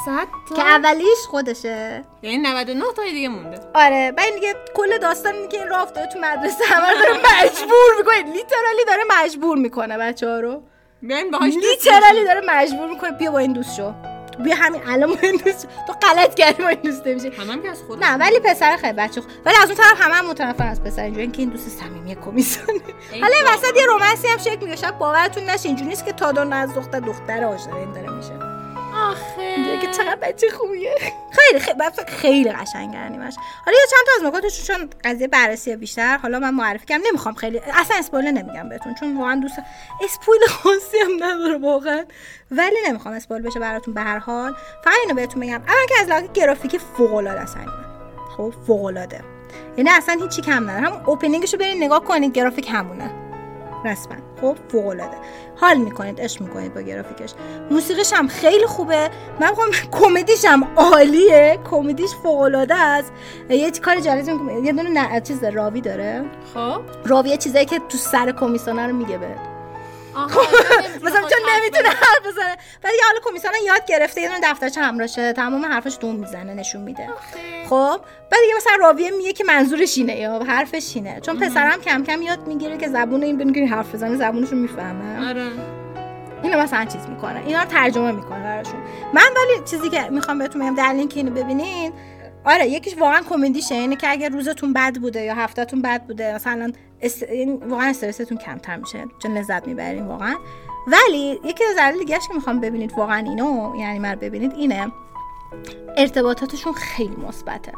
[0.05, 0.55] صد تا.
[0.57, 2.05] که اولیش خودشه.
[2.23, 3.61] یعنی 99 تا دیگه مونده.
[3.75, 6.65] آره بعد این دیگه کل داستان اینه که این راه افتاده تو مدرسه.
[6.65, 8.17] همه داره مجبور می‌کنه.
[8.17, 10.63] لیترالی داره مجبور می‌کنه بچه ها رو.
[11.03, 13.11] بیاین باهاش لیترالی داره مجبور می‌کنه.
[13.11, 13.93] بیا با این دوست شو.
[14.39, 15.69] بیا همین الان با این دوست.
[15.87, 18.77] تو غلط کردی با این دوست نمیشه همه هم که از خود نه ولی پسر
[18.77, 19.31] خیلی بچه خوب.
[19.45, 21.03] ولی از اون طرف همه هم متنفرن از پسر.
[21.03, 25.45] اینجوری که این دوست صمیمی کمیسانه حالا وسط یه رومنسی هم شکل میگه شاید باورتون
[25.45, 25.69] نشه.
[25.69, 28.42] اینجوری نیست که تا دو از دختر دختر عاشق این داره میشه.
[28.95, 29.79] آخه.
[29.83, 30.95] که چقدر بچه خوبیه.
[31.31, 36.17] خیلی خیلی خیلی قشنگه انیمش حالا یه چند تا از نکاتش چون قضیه بررسی بیشتر.
[36.17, 37.05] حالا من معرفی کردم.
[37.07, 39.55] نمی‌خوام خیلی اصلا اسپویل نمیگم بهتون چون واقعا دوست
[40.05, 42.05] اسپویل خاصی هم نداره واقعا.
[42.51, 44.55] ولی نمی‌خوام اسپویل بشه براتون به هر حال.
[44.85, 45.63] فقط اینو بهتون بگم.
[45.67, 47.57] اول که از لحاظ گرافیکی فوق العاده است
[48.37, 49.21] خب فوق العاده
[49.77, 50.87] یعنی اصلا هیچی کم نداره.
[50.87, 53.22] هم اوپنینگشو برین نگاه کنید گرافیک همونه.
[53.85, 54.17] رسما.
[54.41, 55.17] خب فوق العاده
[55.57, 57.35] حال می‌کنید عشق می‌کنید با گرافیکش.
[57.71, 59.11] موسیقیش هم خیلی خوبه.
[59.41, 59.69] من می‌خوام
[60.01, 61.59] کمدیش هم عالیه.
[61.71, 63.13] کمدیش فوق العاده است.
[63.51, 66.25] یه کار می‌کنه یه دونه نه چیز راوی داره.
[66.55, 66.81] خب.
[67.05, 69.52] راوی چیزایی که تو سر کمیسانه رو میگه بهت آها
[71.03, 72.57] مثلا چون نمی‌تونه حرف بزنه.
[72.83, 76.81] بعد یه حالا کمیسانه یاد گرفته یه دونه دفترچه همراشه تمام حرفش دوم می‌زنه نشون
[76.81, 77.09] میده.
[77.69, 81.21] خب بعد دیگه مثلا راویه میگه که منظورش اینه یا حرفش اینه.
[81.21, 85.29] چون پسرم کم کم یاد می‌گیره که زبون این بنگی حرف بزنه زبونش رو می‌فهمه.
[85.29, 85.49] آره.
[86.43, 87.43] اینو مثلا چیز می‌کنه.
[87.47, 88.81] اینا رو ترجمه می‌کنه براشون.
[89.13, 91.93] من ولی چیزی که می‌خوام بهتون بگم در لینک اینو ببینین.
[92.45, 96.73] آره یکیش واقعا کمدیشه اینه که اگر روزتون بد بوده یا هفتهتون بد بوده مثلا
[97.01, 97.23] اس...
[97.23, 100.37] این واقعا استرستون کمتر میشه چون لذت می‌برین واقعا.
[100.87, 104.93] ولی یکی از دلایل دیگه‌اش که می‌خوام ببینید واقعا اینو یعنی من ببینید اینه
[105.97, 107.73] ارتباطاتشون خیلی مثبته.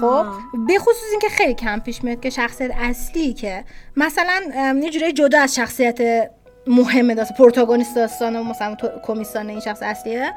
[0.00, 0.26] خب؟
[0.66, 3.64] به خصوص اینکه خیلی کم پیش میاد که شخصیت اصلی که
[3.96, 4.40] مثلا
[4.82, 6.30] یه جوری جدا از شخصیت
[6.66, 10.34] مهم داستان پروتاگونیست داستان و مثلا کمیسان این شخص اصلیه.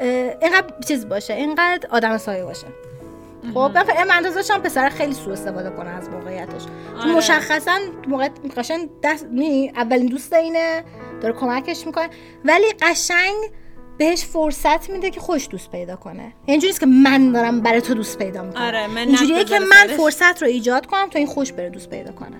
[0.00, 2.66] اینقدر چیز باشه اینقدر آدم سایه باشه.
[3.54, 6.62] خب ام اندازش هم پسر خیلی سوء استفاده کنه از موقعیتش.
[6.62, 7.16] چون آره.
[7.16, 7.78] مشخصا
[8.08, 10.84] موقع قشنگ دست می اولین دوست اینه
[11.22, 12.08] داره کمکش می‌کنه.
[12.44, 13.34] ولی قشنگ
[13.98, 16.22] بهش فرصت میده که خوش دوست پیدا کنه.
[16.22, 18.62] یعنی اینجوری که من دارم برای تو دوست پیدا می‌کنم.
[18.62, 19.96] آره، من اینجوریه که من.
[19.96, 22.36] فرصت رو ایجاد کنم تا این خوش بره دوست پیدا کنه.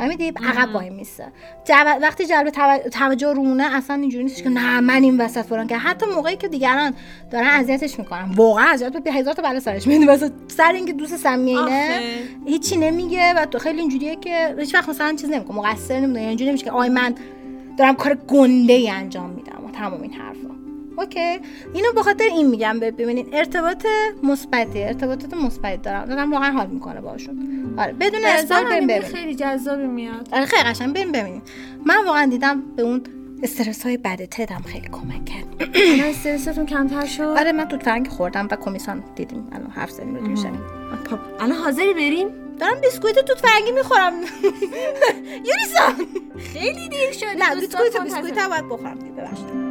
[0.00, 1.24] فهمیدی عقب وای میسه.
[1.64, 5.66] جو- وقتی جلب تو- توجه رومونه اصلا اینجوری نیست که نه من این وسط فلان
[5.66, 6.94] که حتی موقعی که دیگران
[7.30, 8.30] دارن اذیتش می‌کنن.
[8.36, 12.00] واقعا اذیت به هزار تا بلا سرش میاد واسه سر اینکه دوست صمیمینه.
[12.46, 15.56] هیچی نمیگه و تو خیلی اینجوریه که هیچ وقت مثلا چیز نمی‌کنه.
[15.56, 17.14] مقصر نمی‌دونه اینجوری نمیشه که آی من
[17.78, 19.64] دارم کار گنده ای انجام میدم.
[19.68, 20.59] و تمام این حرفا.
[21.00, 21.40] okay.
[21.74, 23.86] اینو به خاطر این میگم ببینید ارتباط
[24.22, 26.04] مثبتی ارتباطات مثبت دارم.
[26.04, 27.36] دارم واقعا حال می‌کنه باشون
[27.78, 30.28] آره بدون نظر بریم ببینید خیلی جذابی میاد.
[30.32, 30.94] آره خیلی قشنگ.
[30.94, 31.42] بریم ببینید
[31.86, 33.02] من واقعا دیدم به اون
[33.42, 35.70] استرس های بد تدم خیلی کمک کرد.
[35.74, 39.48] الان استرستون کمتر شد؟ آره من توت فرنگی خوردم و کمیسان دیدیم.
[39.52, 40.60] الان حرف زدیم رو میشنیم
[41.40, 44.12] الان حاضری بریم؟ دارم بیسکویت توت فرنگی می‌خورم.
[45.48, 46.06] یوریسان
[46.52, 48.98] خیلی دیر شد نه بیسکویت بیسکویت هم باید بخورم.
[49.16, 49.69] ببخشید.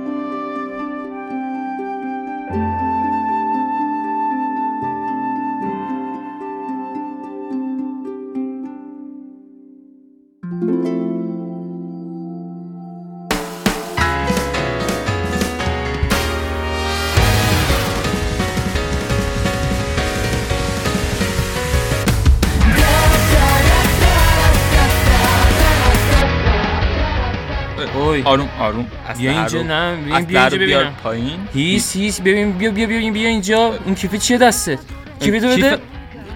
[28.29, 28.87] آروم آروم.
[29.07, 30.93] از بیا اینجا نه بیا اینجا ببینم.
[31.03, 31.39] پایین.
[31.53, 33.73] هیس هیس ببین بیا بیا بیا بیا اینجا.
[33.85, 34.79] اون کیف چیه دستت؟
[35.19, 35.77] کیف تو بده؟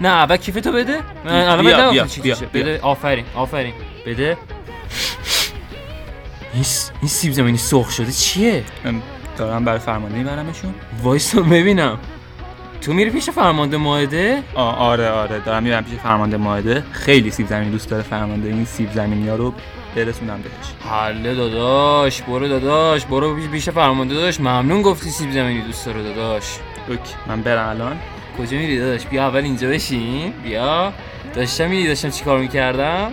[0.02, 0.98] نه اول کیف تو بده.
[1.26, 2.06] من الان بیا، بیا،.
[2.24, 2.36] بیا.
[2.54, 2.80] بده.
[2.82, 3.74] آفرین آفرین.
[4.06, 4.38] بده.
[6.54, 6.66] این
[7.02, 8.64] این سیب زمینی سرخ شده چیه؟
[9.38, 10.74] دارم برای فرمانده میبرمشون.
[11.04, 11.98] وایسا ببینم.
[12.82, 15.40] تو میری پیش فرمانده ماهده؟ آره آره.
[15.40, 16.84] دارم میرم پیش فرمانده ماهده.
[16.92, 19.54] خیلی سیب زمینی دوست داره فرمانده این سیب زمینی ها رو
[19.96, 20.92] برسونم بهش.
[20.92, 24.40] حله داداش برو داداش برو پیش فرمانده داداش.
[24.40, 26.44] ممنون گفتی سیب زمینی دوست داره داداش.
[26.88, 27.98] okay من برم الان.
[28.38, 30.34] کجا میری داداش؟ بیا اول اینجا بشین.
[30.44, 30.94] بیا.
[31.36, 33.12] داشتم میری داشتم چیکار می‌کردم؟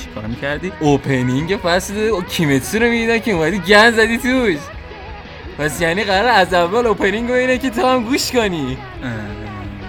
[0.00, 4.58] چیکار می‌کردی؟ opening فصل کیمتسو رو می‌دیدن که اومدی گند زدی توش.
[5.58, 8.78] پس یعنی قرار از اول opening رو اینه که تو هم گوش کنی.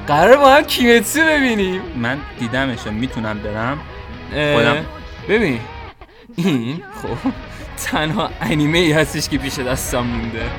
[0.07, 1.81] قرار با هم کیمتسو ببینیم.
[1.95, 3.79] من دیدمش می‌تونم برم.
[4.53, 4.85] خودم-
[5.29, 5.59] ببین.
[6.35, 7.31] این خب
[7.83, 10.51] تنها انیمه ای هستش که پیش دستم مونده.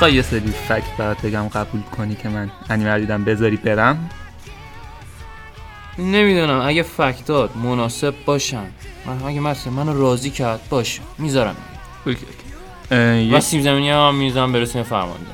[0.00, 4.10] می‌خوای یه سری fact برات بگم قبول کنی که من انیمه دیدم بذاری برم؟
[5.98, 8.66] نمی‌دونم اگه fact ات مناسب باشن.
[9.06, 11.00] من اگه مثلا منو راضی کرد باشه.
[11.18, 11.56] می‌ذارم.
[12.06, 12.26] okay
[12.90, 13.34] okay.
[13.34, 15.30] و سیب زمینی هم می‌ذارم برسه فرمانده.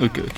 [0.00, 0.32] okay okay.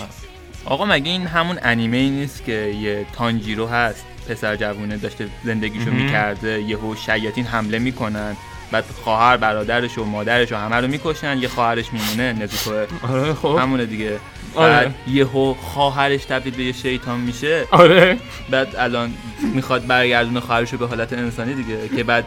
[0.65, 5.91] آقا مگه این همون انیمه ای نیست که یه تانجیرو هست پسر جوونه داشته زندگیشو.
[5.91, 8.37] می‌کرده یهو شیاطین حمله می‌کنن.
[8.75, 11.39] بعد خواهر برادرش و مادرش و همه رو می‌کشن.
[11.39, 13.59] یه خواهرش میمونه نزوکوه آره خب.
[13.61, 14.21] همونه دیگه.
[14.55, 14.73] آره.
[14.73, 17.65] بعد یهو خواهرش تبدیل به یه شیطان میشه.
[17.71, 18.19] آره.
[18.51, 19.15] بعد الان
[19.55, 22.25] می‌خواد برگردونه خواهرش رو به حالت انسانی دیگه که بعد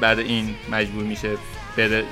[0.00, 1.30] بعد این مجبور میشه
[1.76, 2.04] بره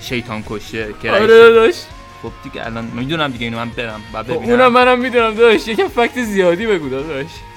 [0.00, 1.74] شیطان کشه که آره داداش.
[2.22, 4.52] خب دیگه الان می‌دونم دیگه اینو من برم بعد خب ببینم.
[4.52, 5.68] اونم منم می‌دونم داداش.
[5.68, 7.26] یکم فکت زیادی بگو داداش.
[7.26, 7.49] اه،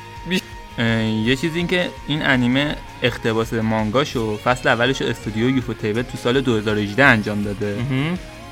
[1.26, 6.42] یه چیز این که این انیمه اقتباس مانگاشو فصل اولش استودیو یوفو تیبل تو سال
[6.42, 7.78] 2018 انجام داده.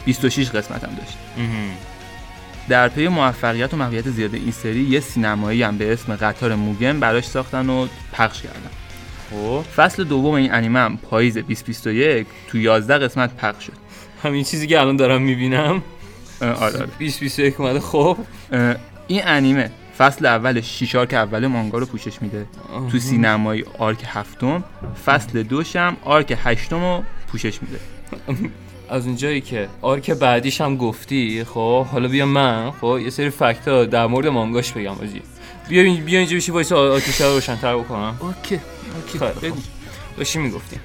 [0.06, 1.18] 26 قسمت هم داشت.
[2.70, 7.00] در پی موفقیت و محبوبیت زیاد این سری یه سینمایی هم به اسم قطار موگن
[7.00, 8.70] براش ساختن و پخش کردن.
[9.32, 9.64] خب.
[9.76, 13.74] فصل دوم این انیمه هم پاییز 2021 تو 11 قسمت پخش شد.
[14.24, 15.84] همین چیزی که الان دارم می‌بینم.
[16.42, 16.88] آره آره.
[16.98, 18.18] 20 21 اومده خب.
[19.08, 19.72] این انیمه
[20.02, 22.46] فصل اولش شیش arc اول مانگا رو پوشش میده.
[22.92, 24.64] تو سینمایی arc هفتم
[25.06, 27.80] فصل دوش هم arc هشتم رو پوشش میده.
[28.90, 33.68] از اونجایی که arc بعدیش هم گفتی خب حالا بیا من خب یه سری fact
[33.68, 35.22] ها در مورد مانگاش بگم آبجی.
[35.70, 38.16] بیا بیا اینجا بشی وایسا آتیش رو روشن‌تر بکنم.
[38.20, 38.60] okay
[39.20, 39.64] خیلی خوب.
[40.18, 40.80] داشتی می‌گفتی.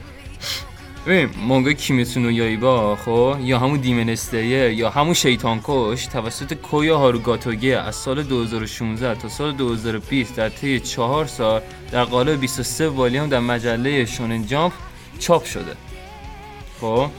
[1.07, 6.55] ببین مانگا کیمتسو نو یایبا خب؟ یا همون Demon Slayer یا همون شیطان کش توسط
[6.55, 11.61] کویوهارو گوتوگه از سال 2016 تا سال 2020 در طی چهار سال
[11.93, 14.73] در قالب 23 والیوم در مجله شونن جامپ
[15.19, 15.77] چاپ شده.
[16.81, 17.11] خب؟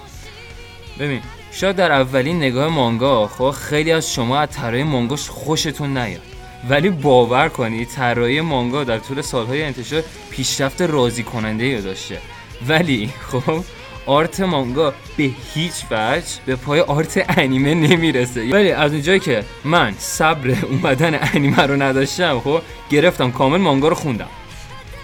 [1.00, 1.22] ببین
[1.52, 6.22] شاید در اولین نگاه مانگا خب؟ خیلی از شما از طراحی مانگاش خوشتون نیاد.
[6.70, 12.22] ولی باور کنید طراحی مانگا در طول سالهای انتشار پیشرفت راضی کننده ای داشته.
[12.68, 13.64] ولی خب؟
[14.08, 18.42] آرت مانگا به هیچ وجه به پای آرت انیمه نمی‌رسه.
[18.52, 23.32] ولی از اونجایی که من صبر اومدن انیمه رو نداشتم خب گرفتم.
[23.32, 24.30] کامل مانگا رو خوندم.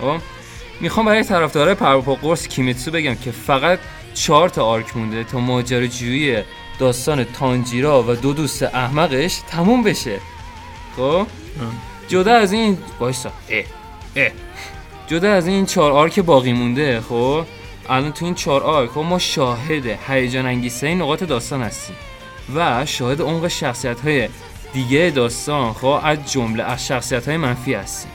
[0.01, 0.15] خب
[0.81, 3.79] می‌خوام برای طرفدارای پرپا قرص کیمتسو بگم که فقط
[4.13, 6.37] چهار تا arc مونده تا ماجراجویی
[6.79, 10.19] داستان تانجیرو و دو دوست احمقش تموم بشه.
[10.97, 11.27] خب
[12.07, 13.31] جدا از این وایسا.
[13.49, 13.63] اه
[14.15, 14.31] اه.
[15.07, 17.45] جدا از این چهار arc باقی مونده خب
[17.89, 21.95] الان تو این چهار arc خب ما شاهد هیجان انگیزترین نقاط داستان هستیم.
[22.55, 24.29] و شاهد عمق شخصیت های
[24.73, 28.11] دیگه داستان خب از جمله از شخصیت های منفی هستیم.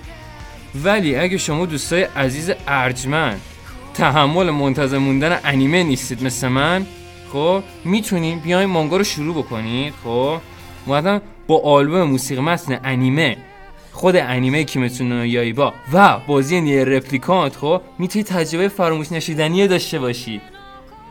[0.84, 3.40] ولی اگه شما دوستای عزیز ارجمند
[3.94, 6.86] تحمل منتظر موندن انیمه نیستید مثل من
[7.32, 10.38] خب می‌تونید بیاین مانگا رو شروع بکنید خب.
[10.86, 13.36] بعدا با آلبوم موسیقی متن انیمه
[13.92, 15.74] خود انیمه کیمتسو نو یایبا.
[15.92, 20.40] و بازی نیر رپلیکانت خب می‌تونید تجربه فراموش نشدنی داشته باشید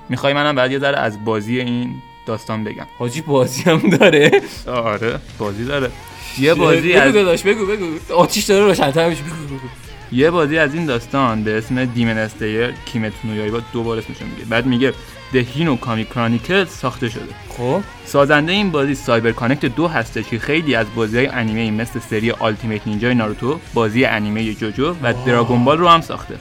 [0.10, 2.88] می‌خوای منم بعد یه ذره از بازی این داستان بگم.
[3.00, 4.42] حاجی بازی هم داره.
[4.68, 5.92] آره بازی داره.
[6.40, 7.86] یه بازی بگو از داداش بگو بگو.
[8.14, 9.24] آتیش داره روشن‌تر میشه.
[9.24, 9.68] بگو بگو
[10.12, 14.28] یه بازی از این داستان به اسم Demon Slayer کیمتسو نو یایبا دوباره اسمش رو
[14.28, 14.46] میگه.
[14.46, 14.94] بعد میگه
[15.34, 17.36] The Hino Kami Chronicles ساخته شده.
[17.50, 17.82] خب.
[18.06, 22.88] سازنده این بازی CyberConnect دو هستش که خیلی از بازی های انیمه مثل سری Ultimate
[22.88, 26.36] Ninja ی ناروتو بازی انیمه جوجو و Dragon Ball رو هم ساخته.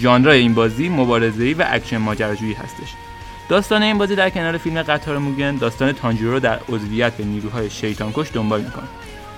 [0.00, 2.94] ژانر این بازی مبارزه‌ای و اکشن ماجراجویی هستش.
[3.48, 7.70] داستان این بازی در کنار فیلم قطار موگن داستان تانجیرو رو در عضویت به نیروهای
[7.70, 8.88] شیطان کش دنبال می‌کنه.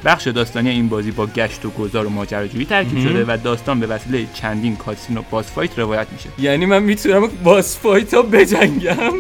[0.05, 3.03] بخش داستانی این بازی با گشت و گذار و ماجراجویی ترکیب.
[3.03, 6.29] شده و داستان به وسیله چندین cutscene و boss fight روایت میشه.
[6.39, 9.13] یعنی من می‌تونم boss fight ها بجنگم؟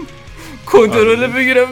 [0.66, 1.26] کنترل آره.
[1.26, 1.68] بگیرم؟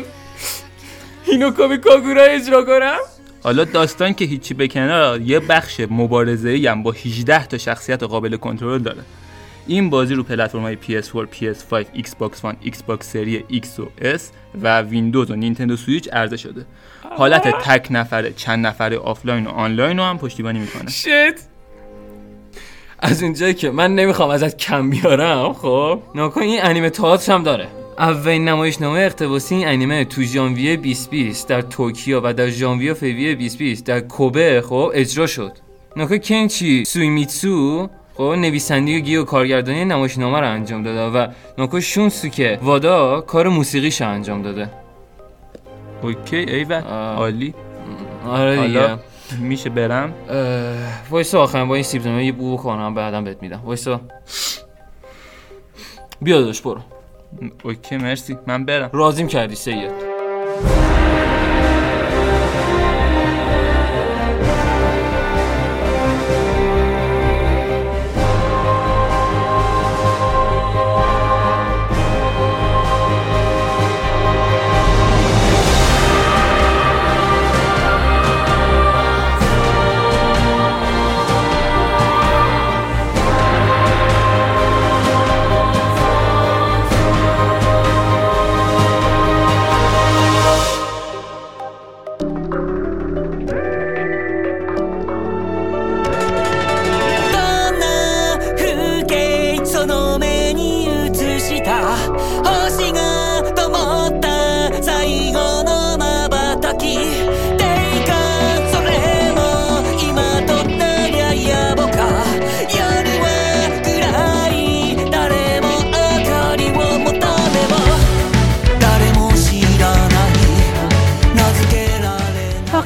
[1.26, 2.98] هینوکامی کاگورا اجرا کنم؟
[3.42, 8.36] حالا داستان که هیچی به کنار یه بخش مبارزه‌ای هم با 18 تا شخصیت قابل
[8.36, 9.02] کنترل داره.
[9.68, 13.84] این بازی رو پلتفرم های PS4, PS5, Xbox One, Xbox سری X و
[14.16, 14.20] S
[14.62, 16.66] و ویندوز و Nintendo Switch عرضه شده.
[17.16, 20.90] حالت تک نفره چند نفره آفلاین و آنلاین رو هم پشتیبانی می‌کنه.
[20.90, 21.08] shit
[22.98, 27.68] از اونجایی که من نمی‌خوام ازت کم بیارم خب؟ ناکن این انیمه تئاتر هم داره.
[27.98, 33.34] اولین نمایشنامه اقتباسی این انیمه تو ژانویه 2020 در توکیو و در ژانویه و فوریه
[33.34, 35.52] 2020 در کوبه خب؟ اجرا شد.
[35.96, 41.26] ناکا کنچی سویمیتسو خب نویسندگی و کارگردانی نمایشنامه رو انجام داده و
[41.58, 44.70] ناکو شونسوکه وادا کار موسیقیش رو انجام داده.
[46.02, 47.16] okay ایول آه.
[47.16, 47.54] عالی.
[48.28, 48.96] آره دیگه.
[49.40, 50.14] میشه برم؟
[51.10, 53.62] وایسا آخر با این سیب زمینی یه بو بکنم بعدم بهت میدم.
[53.64, 54.00] وایسا.
[56.22, 56.80] بیا داداش برو.
[57.64, 58.38] okay مرسی.
[58.46, 58.90] من برم.
[58.92, 60.17] راضیم کردی سید.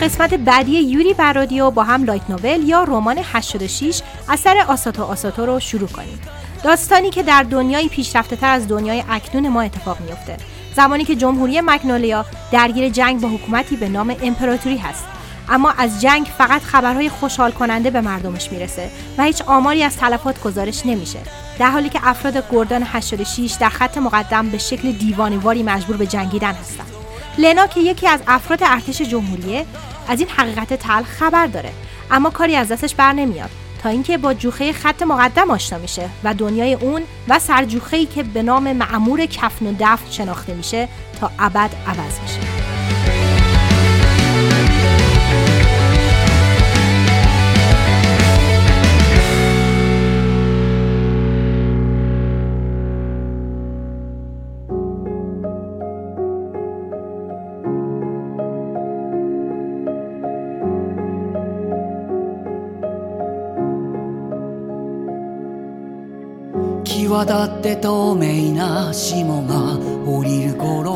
[0.03, 5.47] قسمت بعدی یوری بر رادیو با هم لایت نوول یا رمان 86 اثر آساتو آساتو
[5.47, 6.21] رو شروع کنیم.
[6.65, 10.37] داستانی که در دنیای پیشرفته تر از دنیای اکنون ما اتفاق میفته.
[10.77, 15.05] زمانی که جمهوری مگنولیا درگیر جنگ با حکومتی به نام امپراتوری هست.
[15.49, 20.43] اما از جنگ فقط خبرهای خوشحال کننده به مردمش می‌رسه و هیچ آماری از تلفات
[20.43, 21.19] گزارش نمیشه
[21.59, 26.53] در حالی که افراد گردان 86 در خط مقدم به شکل دیوانواری مجبور به جنگیدن
[26.53, 26.93] هستند
[27.39, 29.67] لنا که یکی از افراد ارتش جمهوریه
[30.09, 31.73] از این حقیقت تلخ خبر داره.
[32.11, 33.51] اما کاری از دستش بر نمیاد.
[33.83, 38.43] تا اینکه با جوخه خط مقدم آشنا میشه و دنیای اون و سرجوخه‌ای که به
[38.43, 40.89] نام معمور کفن و دفن شناخته میشه
[41.21, 42.72] تا ابد عوض میشه.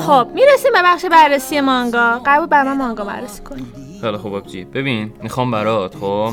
[0.01, 2.21] خب می‌رسیم به بخش بررسی مانگا.
[2.27, 4.65] قبول بر من مانگا بررسی کنیم خیلی خوب آبجی.
[4.65, 6.31] ببین می‌خوام برات خب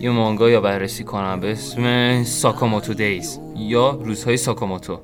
[0.00, 4.98] یه مانگا یا بررسی کنم به اسم Sakamoto Days یا روزهای ساکاموتو.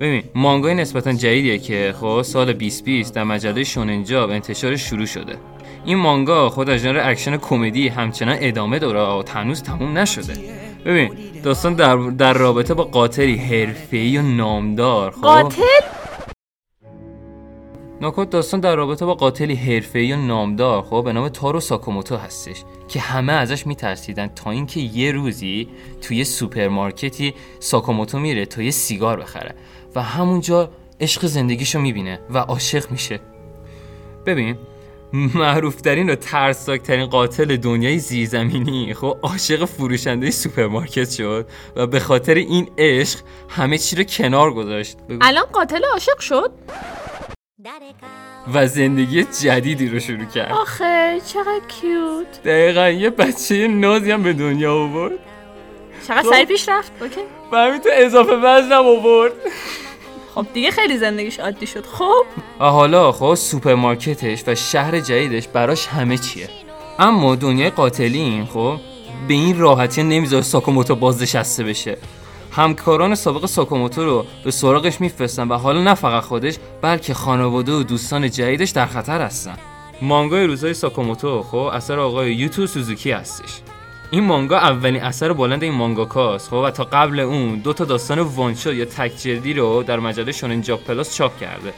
[0.00, 5.36] ببین مانگای نسبتا جدیدیه که خب سال 2020 در مجله Shonen Jump انتشار شروع شده.
[5.84, 10.34] این مانگا خود از ژانر اکشن کمدی همچنان ادامه داره و هنوز تموم نشده.
[10.84, 11.10] ببین
[11.42, 15.62] داستان در, در رابطه با قاتلی حرفه‌ای و نامدار خب؟ قاتل؟
[18.00, 22.64] ناکوت داستان در رابطه با قاتلی حرفه‌ای و نامدار خب؟ به نام تارو ساکاموتو هستش
[22.88, 25.68] که همه ازش میترسیدن تا اینکه یه روزی
[26.00, 29.54] توی سوپرمارکتی ساکاموتو میره تا یه سیگار بخره
[29.94, 33.20] و همونجا عشق زندگیشو می‌بینه و عاشق میشه.
[34.26, 34.56] ببین
[35.12, 38.94] معروفترین و ترسناکترین قاتل دنیای زیرزمینی.
[38.94, 41.46] خب عاشق فروشنده سوپرمارکت شد
[41.76, 43.18] و به خاطر این عشق
[43.48, 44.96] همه چی رو کنار گذاشت.
[45.20, 46.52] الان قاتل عاشق شد؟
[48.54, 50.52] و زندگی جدیدی رو شروع کرد.
[50.52, 52.42] آخه چقدر cute.
[52.44, 55.12] دقیقا یه بچه نازی هم به دنیا آورد.
[56.08, 56.30] چقدر خب.
[56.30, 57.20] سریع پیش رفت؟ okay.
[57.52, 59.32] و همینطور اضافه وزنم آورد.
[60.40, 61.86] خب دیگه خیلی زندگیش عادی شد.
[61.86, 62.24] خب؟
[62.58, 66.48] حالا خب سوپرمارکتش و شهر جدیدش براش همه چیه.
[66.98, 68.76] اما دنیای قاتلین خب
[69.28, 71.98] به این راحتی نمی‌ذاره ساکاموتو بازنشسته بشه.
[72.52, 77.82] همکاران سابق ساکاموتو رو به سراغش میفرستن و حالا نه فقط خودش بلکه خانواده و
[77.82, 79.56] دوستان جدیدش در خطر هستن.
[80.02, 83.50] مانگای روزای ساکاموتو خب اثر آقای یوتو سوزوکی هستش.
[84.12, 88.18] این مانگا اولین اثر بلند این مانگاکاست خب و تا قبل اون دو تا داستان
[88.18, 91.72] one-shot یا تک جلدی رو در مجله شونن جامپ پلاس چاپ کرده.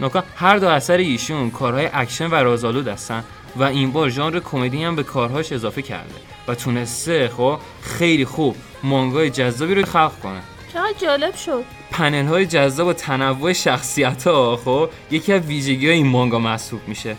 [0.00, 3.24] ناکا هر دو اثر ایشون کارهای اکشن و رازآلود هستن
[3.56, 6.14] و این بار ژانر کمدی هم به کارهاش اضافه کرده
[6.48, 10.40] و تونسته خب خیلی خوب مانگای جذابی رو خلق کنه.
[10.72, 11.64] چقدر جالب شد.
[11.90, 17.16] پنل های جذاب و تنوع شخصیت ها خب یکی از ویژگی این مانگا محسوب میشه.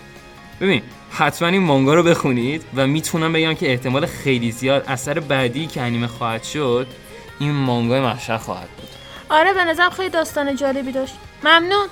[0.61, 0.81] ببین
[1.17, 5.81] حتما این مانگا رو بخونید و می‌تونم بگم که احتمال خیلی زیاد اثر بعدی که
[5.81, 6.87] انیمه خواهد شد
[7.39, 8.89] این مانگای محشر خواهد بود.
[9.29, 11.15] آره به نظرم خیلی داستان جالبی داشت.
[11.43, 11.87] ممنون.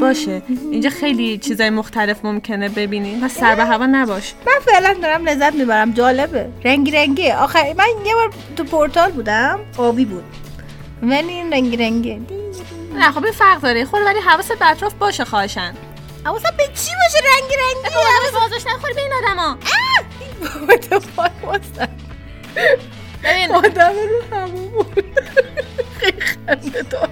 [0.00, 0.42] حواست باشه.
[0.70, 3.20] اینجا خیلی چیزای مختلف ممکنه ببینی.
[3.20, 4.34] و سر به هوا نباش.
[4.46, 5.92] من فعلا دارم لذت می‌برم.
[5.92, 6.48] جالبه.
[6.64, 9.60] رنگی رنگی آخر من یه بار تو پورتال بودم.
[9.78, 10.24] آبی بود.
[11.02, 12.20] ولی این رنگی رنگی
[12.94, 13.84] نه خب فرق داره.
[13.84, 15.74] خود ولی حواست به اطراف باشه خواهشن
[16.24, 19.58] حواسم به چی باشه رنگی رنگی حواست بازش نخوری به این آدما.
[23.24, 23.54] ببین.
[23.54, 25.04] آدم رو همون بود.
[26.00, 27.08] خیلی خنده دار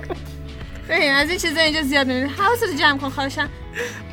[0.88, 3.48] ببین از این چیزا اینجا زیاد می‌بینی حواست جمع کن خواهشاً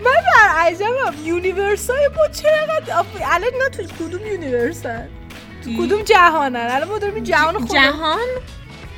[0.03, 5.09] من در عجبم universe های ما چقدر الان اینا تو کدوم universe ان؟
[5.63, 8.27] تو کدوم جهانن؟ الان ما داریم جهان خود جهان؟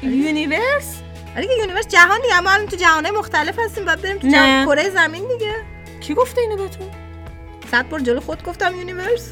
[0.03, 0.95] universe؟
[1.35, 4.33] آره که universe جهان دیگه ما الان تو جهان مختلف هستیم باید بریم تو نه.
[4.33, 5.53] جهان کره زمین دیگه.
[6.01, 6.91] کی گفته اینو بهتون؟
[7.71, 9.29] صد بار جلو خود گفتم universe.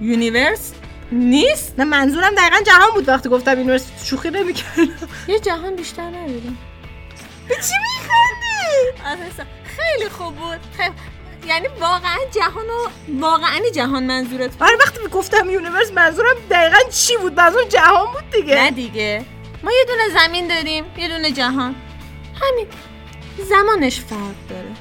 [0.00, 0.72] universe
[1.12, 3.86] نیست؟ نه منظورم دقیقا جهان بود وقتی گفتم universe.
[4.04, 4.88] شوخی نمی‌کردم.
[5.28, 6.56] یه جهان بیشتر ندیدم.
[7.48, 10.60] به چی میخندی؟ آره، خیلی خوب بود.
[10.76, 10.94] خیلی
[11.46, 12.88] یعنی واقعا جهان و
[13.20, 18.54] واقعا جهان منظورت؟ آره وقتی گفتم universe منظورم دقیقا چی بود؟ منظورم جهان بود دیگه.
[18.54, 19.24] نه دیگه.
[19.62, 21.74] ما یه دونه زمین داریم یه دونه جهان.
[22.42, 22.66] همین.
[23.48, 24.72] زمانش فرق داره.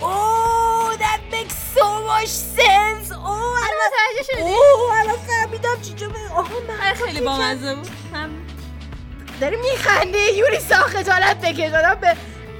[0.00, 3.06] Oh, that makes so much sense.
[3.12, 7.88] Oh, الان متوجه شدی؟ اوه الان فهمیدم چی جو آها من آره، خیلی بامزه بود.
[9.40, 11.72] داری میخنده یوری سا خجالت بکش.
[11.72, 12.16] آدم به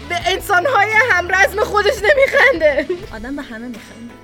[0.09, 2.87] به انسانهای هم رزم خودش نمیخنده.
[3.15, 4.15] آدم به همه میخنده.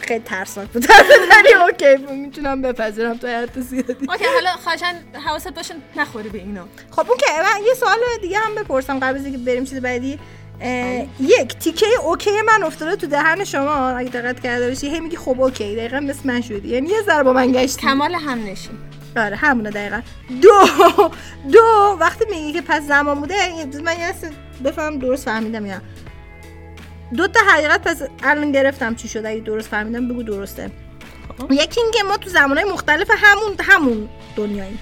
[0.00, 0.86] خیلی ترسناک بود.
[1.30, 2.12] ولی اوکی.
[2.12, 3.16] می‌تونم بپذیرم.
[3.16, 4.06] تو حد زیادی.
[4.08, 4.94] اوکی حالا خواهشن
[5.26, 9.18] حواست باشه نخوری به اینا خب اون که من یه سوال دیگه هم بپرسم قبل
[9.18, 10.18] از اینکه بریم چیز بعدی.
[10.60, 13.88] اه، یک تیکه okay من افتاده تو دهن شما.
[13.88, 15.76] اگه دقت کرده باشی هی میگی خب اوکی.
[15.76, 16.68] دقیقا مثل من شدی.
[16.68, 17.80] یعنی یه ذره با من گشتی.
[17.82, 18.78] کمال هم نشین
[19.16, 20.00] آره همونه دقیقا.
[20.42, 20.66] دو
[21.52, 23.34] دو وقتی میگی که پس زمان بوده
[23.84, 24.14] من یه
[24.64, 25.80] بفهم درست فهمیدم یا.
[27.16, 30.70] دو تا حقیقت پس الان گرفتم چی شد اگه درست فهمیدم بگو درسته.
[31.50, 34.78] یکی اینکه ما تو زمانهای مختلف همون همون دنیاییم.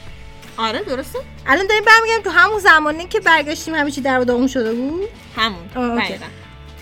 [0.57, 1.19] آره درسته.
[1.47, 5.09] الان داریم برمیگردیم تو همون زمانی که برگشتیم همه چی در و داغون شده بود؟
[5.37, 5.99] همون.
[5.99, 6.27] دقیقا.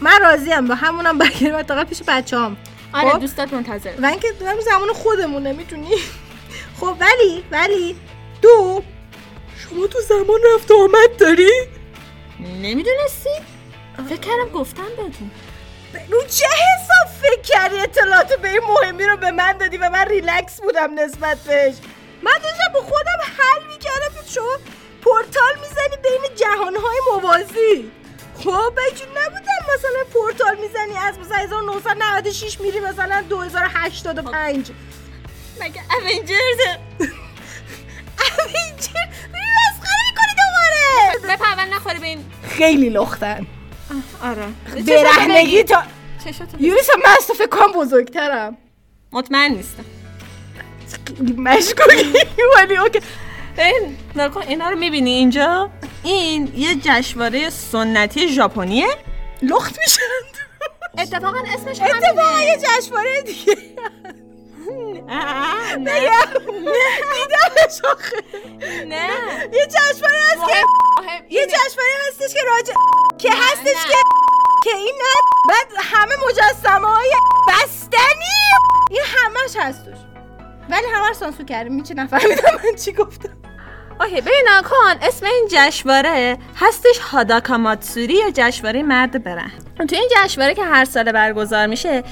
[0.01, 2.57] من راضیم با همونم برگردیم حداقل پیش بچه‌هام.
[2.93, 3.21] آره خب.
[3.21, 3.93] دوستات منتظر.
[4.03, 5.89] و اینکه دارم زمان خودمونه می‌تونی؟
[6.83, 7.97] خب ولی ولی
[8.43, 8.83] دو
[9.57, 11.51] شما تو زمان رفت و آمد داری؟
[12.41, 13.31] نمی‌دونستی؟
[14.09, 15.31] فکر کردم گفتم بهتون
[16.11, 20.05] رو چه حساب فکر کردی اطلاعات به این مهمی رو به من دادی و من
[20.05, 21.75] ریلکس بودم نسبت بهش.
[22.23, 24.15] من داشتم با خودم حل می‌کردم.
[24.15, 24.59] که شما
[25.03, 27.91] پورتال می‌زنی بین جهانهای موازی.
[28.39, 34.71] خب بگی نبودم مثلا پورتال می‌زنی از مثلا 1996 میری مثلا 2085
[35.61, 36.61] مگه اونجرز
[38.39, 41.37] اوینجر میری مسخره می‌کنی دوباره!
[41.37, 42.25] به پرون نخوری به این.
[42.49, 43.47] خیلی لختن.
[44.23, 44.47] آره.
[44.87, 45.83] برهنگی تا
[46.59, 48.57] یوریسا من از تو فکر کنم بزرگترم.
[49.13, 49.85] مطمئن نیستم.
[51.37, 52.13] مشکوکی
[52.57, 53.01] ولی اوکی.
[53.59, 55.71] این نکن اینا رو می‌بینی اینجا؟
[56.03, 58.87] این یه جشنواره سنتی ژاپنیه.
[59.43, 60.01] لخت میشن
[60.99, 63.57] اتفاقا اسمش اتفاقا یه جشنواره دیگه.
[65.09, 66.27] نه.
[67.15, 68.17] دیدمش آخه
[68.85, 69.11] نه.
[69.53, 70.57] یه جشنواره هست که
[71.31, 71.47] یه.
[71.47, 72.75] جشنواره هستش که راجع
[73.19, 73.87] که هستش.
[73.87, 73.97] که
[74.65, 74.95] که این
[75.49, 77.13] بعد همه مجسمه های
[77.49, 78.39] بستنی
[78.91, 79.99] این همش هستش.
[80.71, 81.75] ولی همه رو سانسور کردیم.
[81.75, 83.42] میچه نفهمیدم من چی گفتم.
[84.03, 90.55] اوکی ببین کن اسم این جشنواره هستش هاداکاماتسوری یا جشنواره مرد برهن تو این جشنواره
[90.55, 92.03] که هر سال برگزار میشه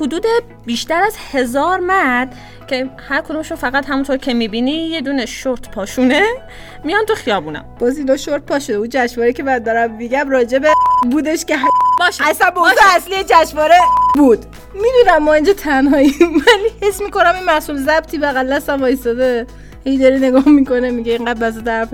[0.00, 0.26] حدود
[0.66, 2.34] بیشتر از هزار مرد
[2.66, 6.26] که هر کدومشون فقط همونطور که می‌بینی یه دونه شورت پاشونه
[6.84, 7.64] میان تو خیابونا.
[7.78, 10.72] باز اینا شورت پا شده اون جشنواره که من دارم میگم راجع به
[11.10, 11.56] بودش که
[11.98, 12.28] باشه.
[12.28, 13.78] اصلا موضوع اصلی جشنواره
[14.14, 14.46] بود.
[14.74, 19.46] می‌دونم ما اینجا تنهاییم ولی حس می‌کنم این مسئول ضبطی بغل وایساده
[19.84, 21.88] هی داره نگاه می‌کنه میگه اینقدر بس طرف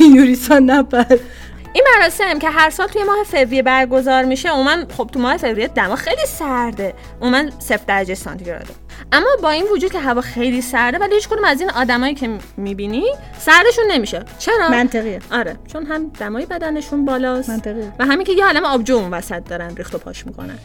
[0.00, 1.16] یوریسان نپر
[1.72, 5.68] این مراسم که هر سال توی ماه فوریه برگزار میشه عموما خب تو ماه فوریه
[5.68, 6.94] دما خیلی سرده.
[7.20, 8.74] عموما صفر درجه سانتیگراده
[9.12, 12.38] اما با این وجود که هوا خیلی سرده ولی هیچ کدوم از این آدمایی که
[12.56, 13.04] می‌بینی
[13.38, 14.24] سردشون نمیشه.
[14.38, 15.20] چرا؟ منطقیه.
[15.30, 17.50] آره چون هم دمای بدنشون بالاست.
[17.50, 17.92] منطقیه.
[17.98, 20.58] و همین که یه عالم آبجو اون وسط دارن ریخت و پاش می‌کنن.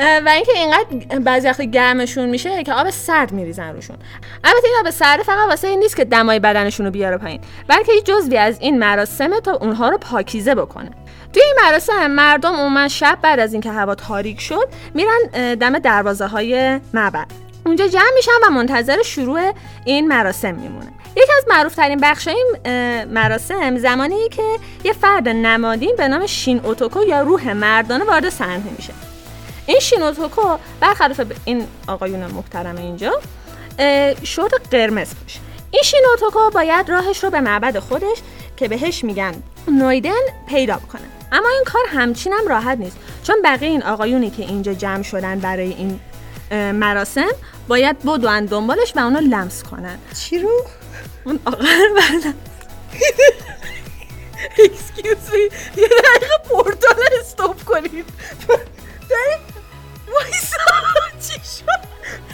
[0.00, 3.96] و اینکه اینقدر بعضی وقت گرمشون میشه که آب سرد میریزن روشون.
[4.44, 7.92] البته این آب سرد فقط واسه این نیست که دمای بدنشون رو بیاره پایین بلکه
[7.92, 10.90] یه جزوی از این مراسمه تا اونها رو پاکیزه بکنه.
[11.32, 16.26] توی این مراسم مردم عموما شب بعد از اینکه هوا تاریک شد میرن دم دروازه
[16.26, 17.26] های معبد.
[17.66, 19.52] اونجا جمع میشن و منتظر شروع
[19.84, 20.92] این مراسم میمونه.
[21.16, 22.54] یکی از معروف ترین بخش این
[23.04, 24.42] مراسم زمانی که
[24.84, 28.92] یه فرد نمادین به نام شین اوتوکو یا روح مردانه وارد صحنه میشه.
[29.70, 33.20] این شین اوتوکو برخلاف این آقایون محترم اینجا
[34.22, 35.40] شورت قرمز پوشه
[35.70, 38.18] این شین اوتوکو باید راهش رو به معبد خودش
[38.56, 41.02] که بهش میگن نویدن پیدا بکنه.
[41.32, 42.96] اما این کار همچین هم راحت نیست.
[43.22, 46.00] چون بقیه این آقایونی که اینجا جمع شدن برای این
[46.72, 47.30] مراسم
[47.68, 49.98] باید بدوئن دنبالش و اونو لمس کنن.
[50.20, 50.64] چی رو؟
[51.24, 52.32] اون آقا رو
[54.58, 55.40] excuse me
[55.82, 58.04] یه دقیقه پورتال stop کنید.
[60.14, 60.56] وایسا
[61.20, 61.80] چی شد؟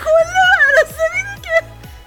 [0.04, 1.64] کل مراسم اینه که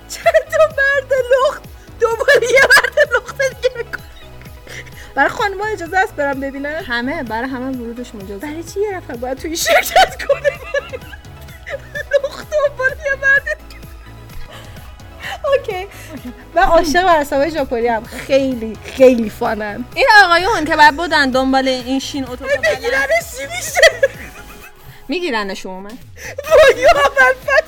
[0.09, 1.61] چند تا مرد لخت
[1.99, 4.03] دوباره یه مرد لخت دیگه می‌کنه
[5.15, 9.13] برای خانم اجازه است برم ببینم همه برای همه ورودش مجاز برای چی یه نفر
[9.15, 10.49] باید توی شرکت کنه؟
[12.23, 13.57] لخت دوباره یه مرد.
[15.45, 15.87] اوکی.
[16.55, 19.85] من عاشق مراسم ژاپنی هم خیلی خیلی فانم.
[19.95, 24.09] این آقایون که بعد بودن دنبال این شین اتوبوس بگیرنش چی میشه؟
[25.09, 27.61] میگیرنش عموما وای اول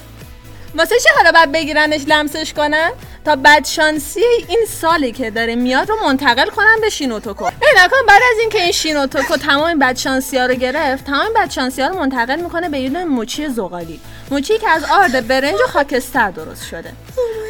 [0.75, 2.91] واسه چه حالا بعد بگیرنش لمسش کنن؟
[3.25, 7.43] تا بدشانسی این سالی که داره میاد رو منتقل کنن به شینوتوکو.
[7.45, 11.87] این کن بعد از اینکه این شینوتوکو تمام بدشانسی ها رو گرفت تمام بدشانسی ها
[11.87, 13.99] رو منتقل می‌کنه به یه موچی زغالی.
[14.31, 16.91] موچی که از آرد برنج و خاکستر درست شده.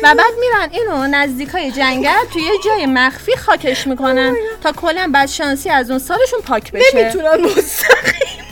[0.03, 5.69] و بعد میرن اینو نزدیکای جنگل توی یه جای مخفی خاکش می‌کنن تا کلا بدشانسی
[5.69, 7.03] از اون سالشون پاک بشه.
[7.03, 8.50] نمی‌تونن مستقیم.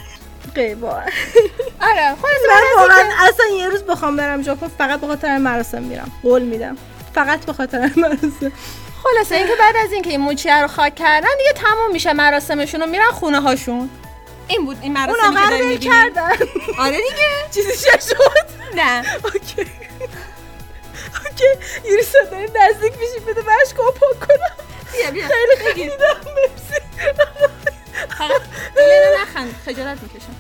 [0.56, 0.90] قیبا
[1.90, 6.12] آره خلاص من واقعا اصلا یه روز بخوام برم ژاپن فقط به خاطر مراسم میرم.
[6.24, 6.78] قول میدم.
[7.16, 8.52] فقط به خاطر مراسم.
[9.04, 12.86] خلاصه اینکه بعد از اینکه این موچیه رو خاک کردن دیگه تموم میشه مراسمشون و
[12.86, 13.90] میرن خونه هاشون
[14.48, 15.92] این بود این مراسمی اون که رو داری ول می‌بینی.
[15.92, 16.32] کردن.
[16.80, 17.30] آره دیگه.
[17.54, 18.00] چیزی شد.
[18.76, 19.04] نه.
[19.24, 19.62] اوکی.
[21.26, 21.46] اوکی.
[21.90, 24.66] یوری داریم نزدیک میشیم بده برش پاک کنم.
[24.94, 25.28] بیا بیا.
[25.28, 25.96] خیلی خیلیدم
[26.36, 26.82] مرسی.
[28.08, 28.42] فقط
[29.22, 29.56] نخند.
[29.66, 30.36] خجالت می‌کشم.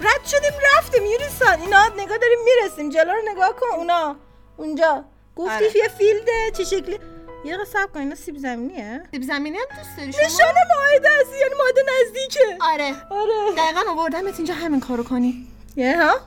[0.00, 1.06] رد شدیم رفتیم.
[1.06, 2.90] یوریسان اینا نگاه داریم می‌رسیم.
[2.90, 3.66] جلو رو نگاه کن.
[3.76, 4.16] اونا.
[4.56, 5.04] اونجا.
[5.36, 5.76] گفتی آره.
[5.76, 6.50] یه فیلده.
[6.56, 6.98] چه شکلی؟ یه
[7.44, 8.00] دقیقه صبر کن.
[8.00, 9.02] اینا سیب زمینیه.
[9.10, 12.56] سیب زمینی هم دوست داری شما؟ نشان ماهده است یعنی ماهده نزدیکه.
[12.60, 12.94] آره.
[13.10, 13.56] آره.
[13.56, 15.46] دقیقا آوردمت اینجا همین کارو کنی.
[15.76, 16.20] یه ها؟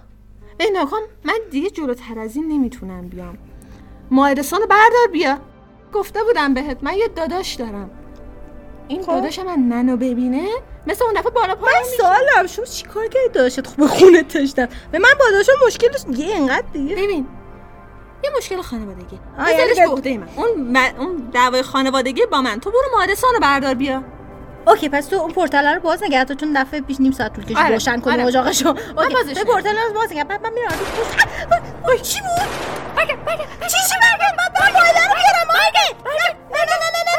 [0.59, 3.37] ای ناکن من دیگه جلوتر از این نمی‌تونم بیام.
[4.11, 5.39] ماهدسان رو بردار بیا.
[5.93, 6.77] گفته بودم بهت.
[6.81, 8.02] من یه داداش دارم.
[8.87, 9.07] این خب.
[9.11, 10.47] داداش من منو ببینه؟
[10.87, 14.67] مثل اون دفعه بالا پایین من سوالم شما چیکار کردی داشت خب به خونه تشتم
[14.91, 17.27] به من با داشتم مشکل داشت یه اینقدر دیگه؟ ببین
[18.23, 19.19] یه مشکل خانوادگی.
[19.39, 20.27] آه، یعنی بذارش به- به عهده من.
[20.35, 22.59] اون ب- اون دعوای خانوادگی با من.
[22.59, 24.03] تو برو مهندسان رو بردار بیا.
[24.67, 27.43] اوکی پس تو اون پورتال رو باز نگه تا چون دفعه پیش نیم ساعت طول
[27.43, 27.57] کشید.
[27.57, 28.25] آره، روشن کنی آره.
[28.25, 28.67] اجاقشو.
[28.69, 30.23] اوکی تو پورتال رو باز نگه.
[30.23, 30.71] بعد من میرم.
[31.87, 32.49] اوی چی بود؟
[32.97, 35.47] بگه بگه چی چی بگه من پایده رو بیارم.
[35.53, 35.95] بگه
[36.53, 37.12] نه نه نه نه.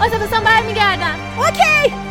[0.00, 1.16] آزادستان برمیگردم.
[1.38, 2.07] اوکی.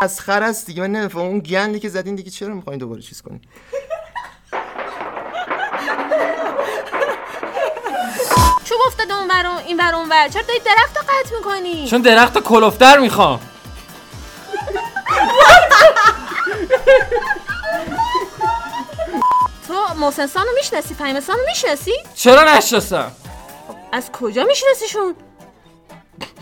[0.00, 0.80] از خر است دیگه.
[0.82, 3.40] من نمی‌فهمم اون گندی که زدین دیگه چرا می‌خواین دوباره چیز کنین؟
[8.64, 11.88] چوب افتاده اون ور اون- این ور اون ور؟ چرا داری درخت رو قطع می‌کنی؟
[11.88, 13.40] چون درخت رو کلفتر می‌خوام.
[19.68, 23.12] تو محسن رو می‌شناسی؟ فهیم رو می‌شناسی؟ چرا نشناسم؟
[23.92, 25.14] از کجا میشناسیشون؟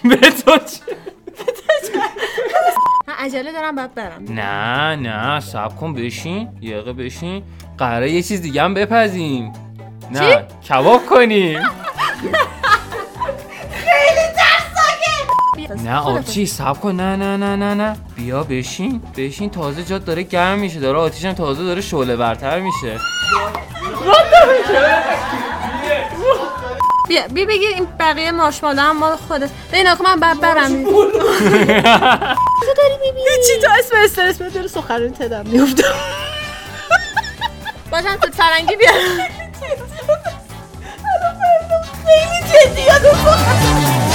[0.05, 0.81] به تو چه؟
[3.19, 4.25] عجله دارم باید برم.
[4.29, 6.49] نه نه سب کن بشین.
[6.61, 7.43] یه دقیقه بشین.
[7.79, 9.53] قراره یه چیز دیگه هم بپزیم.
[10.11, 11.61] نه کباب کنیم.
[15.85, 16.93] نه آبچی سب کن.
[16.93, 17.97] نه نه نه نه نه.
[18.17, 19.03] بیا بشین.
[19.17, 20.81] بشین تازه جات داره گرم میشه.
[20.81, 23.01] داره آتیش هم تازه داره شعله برتر میشه.
[27.09, 29.51] بیا بیا بگیر این بقیه مارشمالو هم مال خودت.
[29.71, 30.71] به این من بعد برم.
[33.47, 35.95] چی تو اسم استرس من داره سخنرانی تدم میفتم
[37.91, 38.97] باشم توت فرنگی بیارم.
[42.07, 44.06] خیلی جدی یادم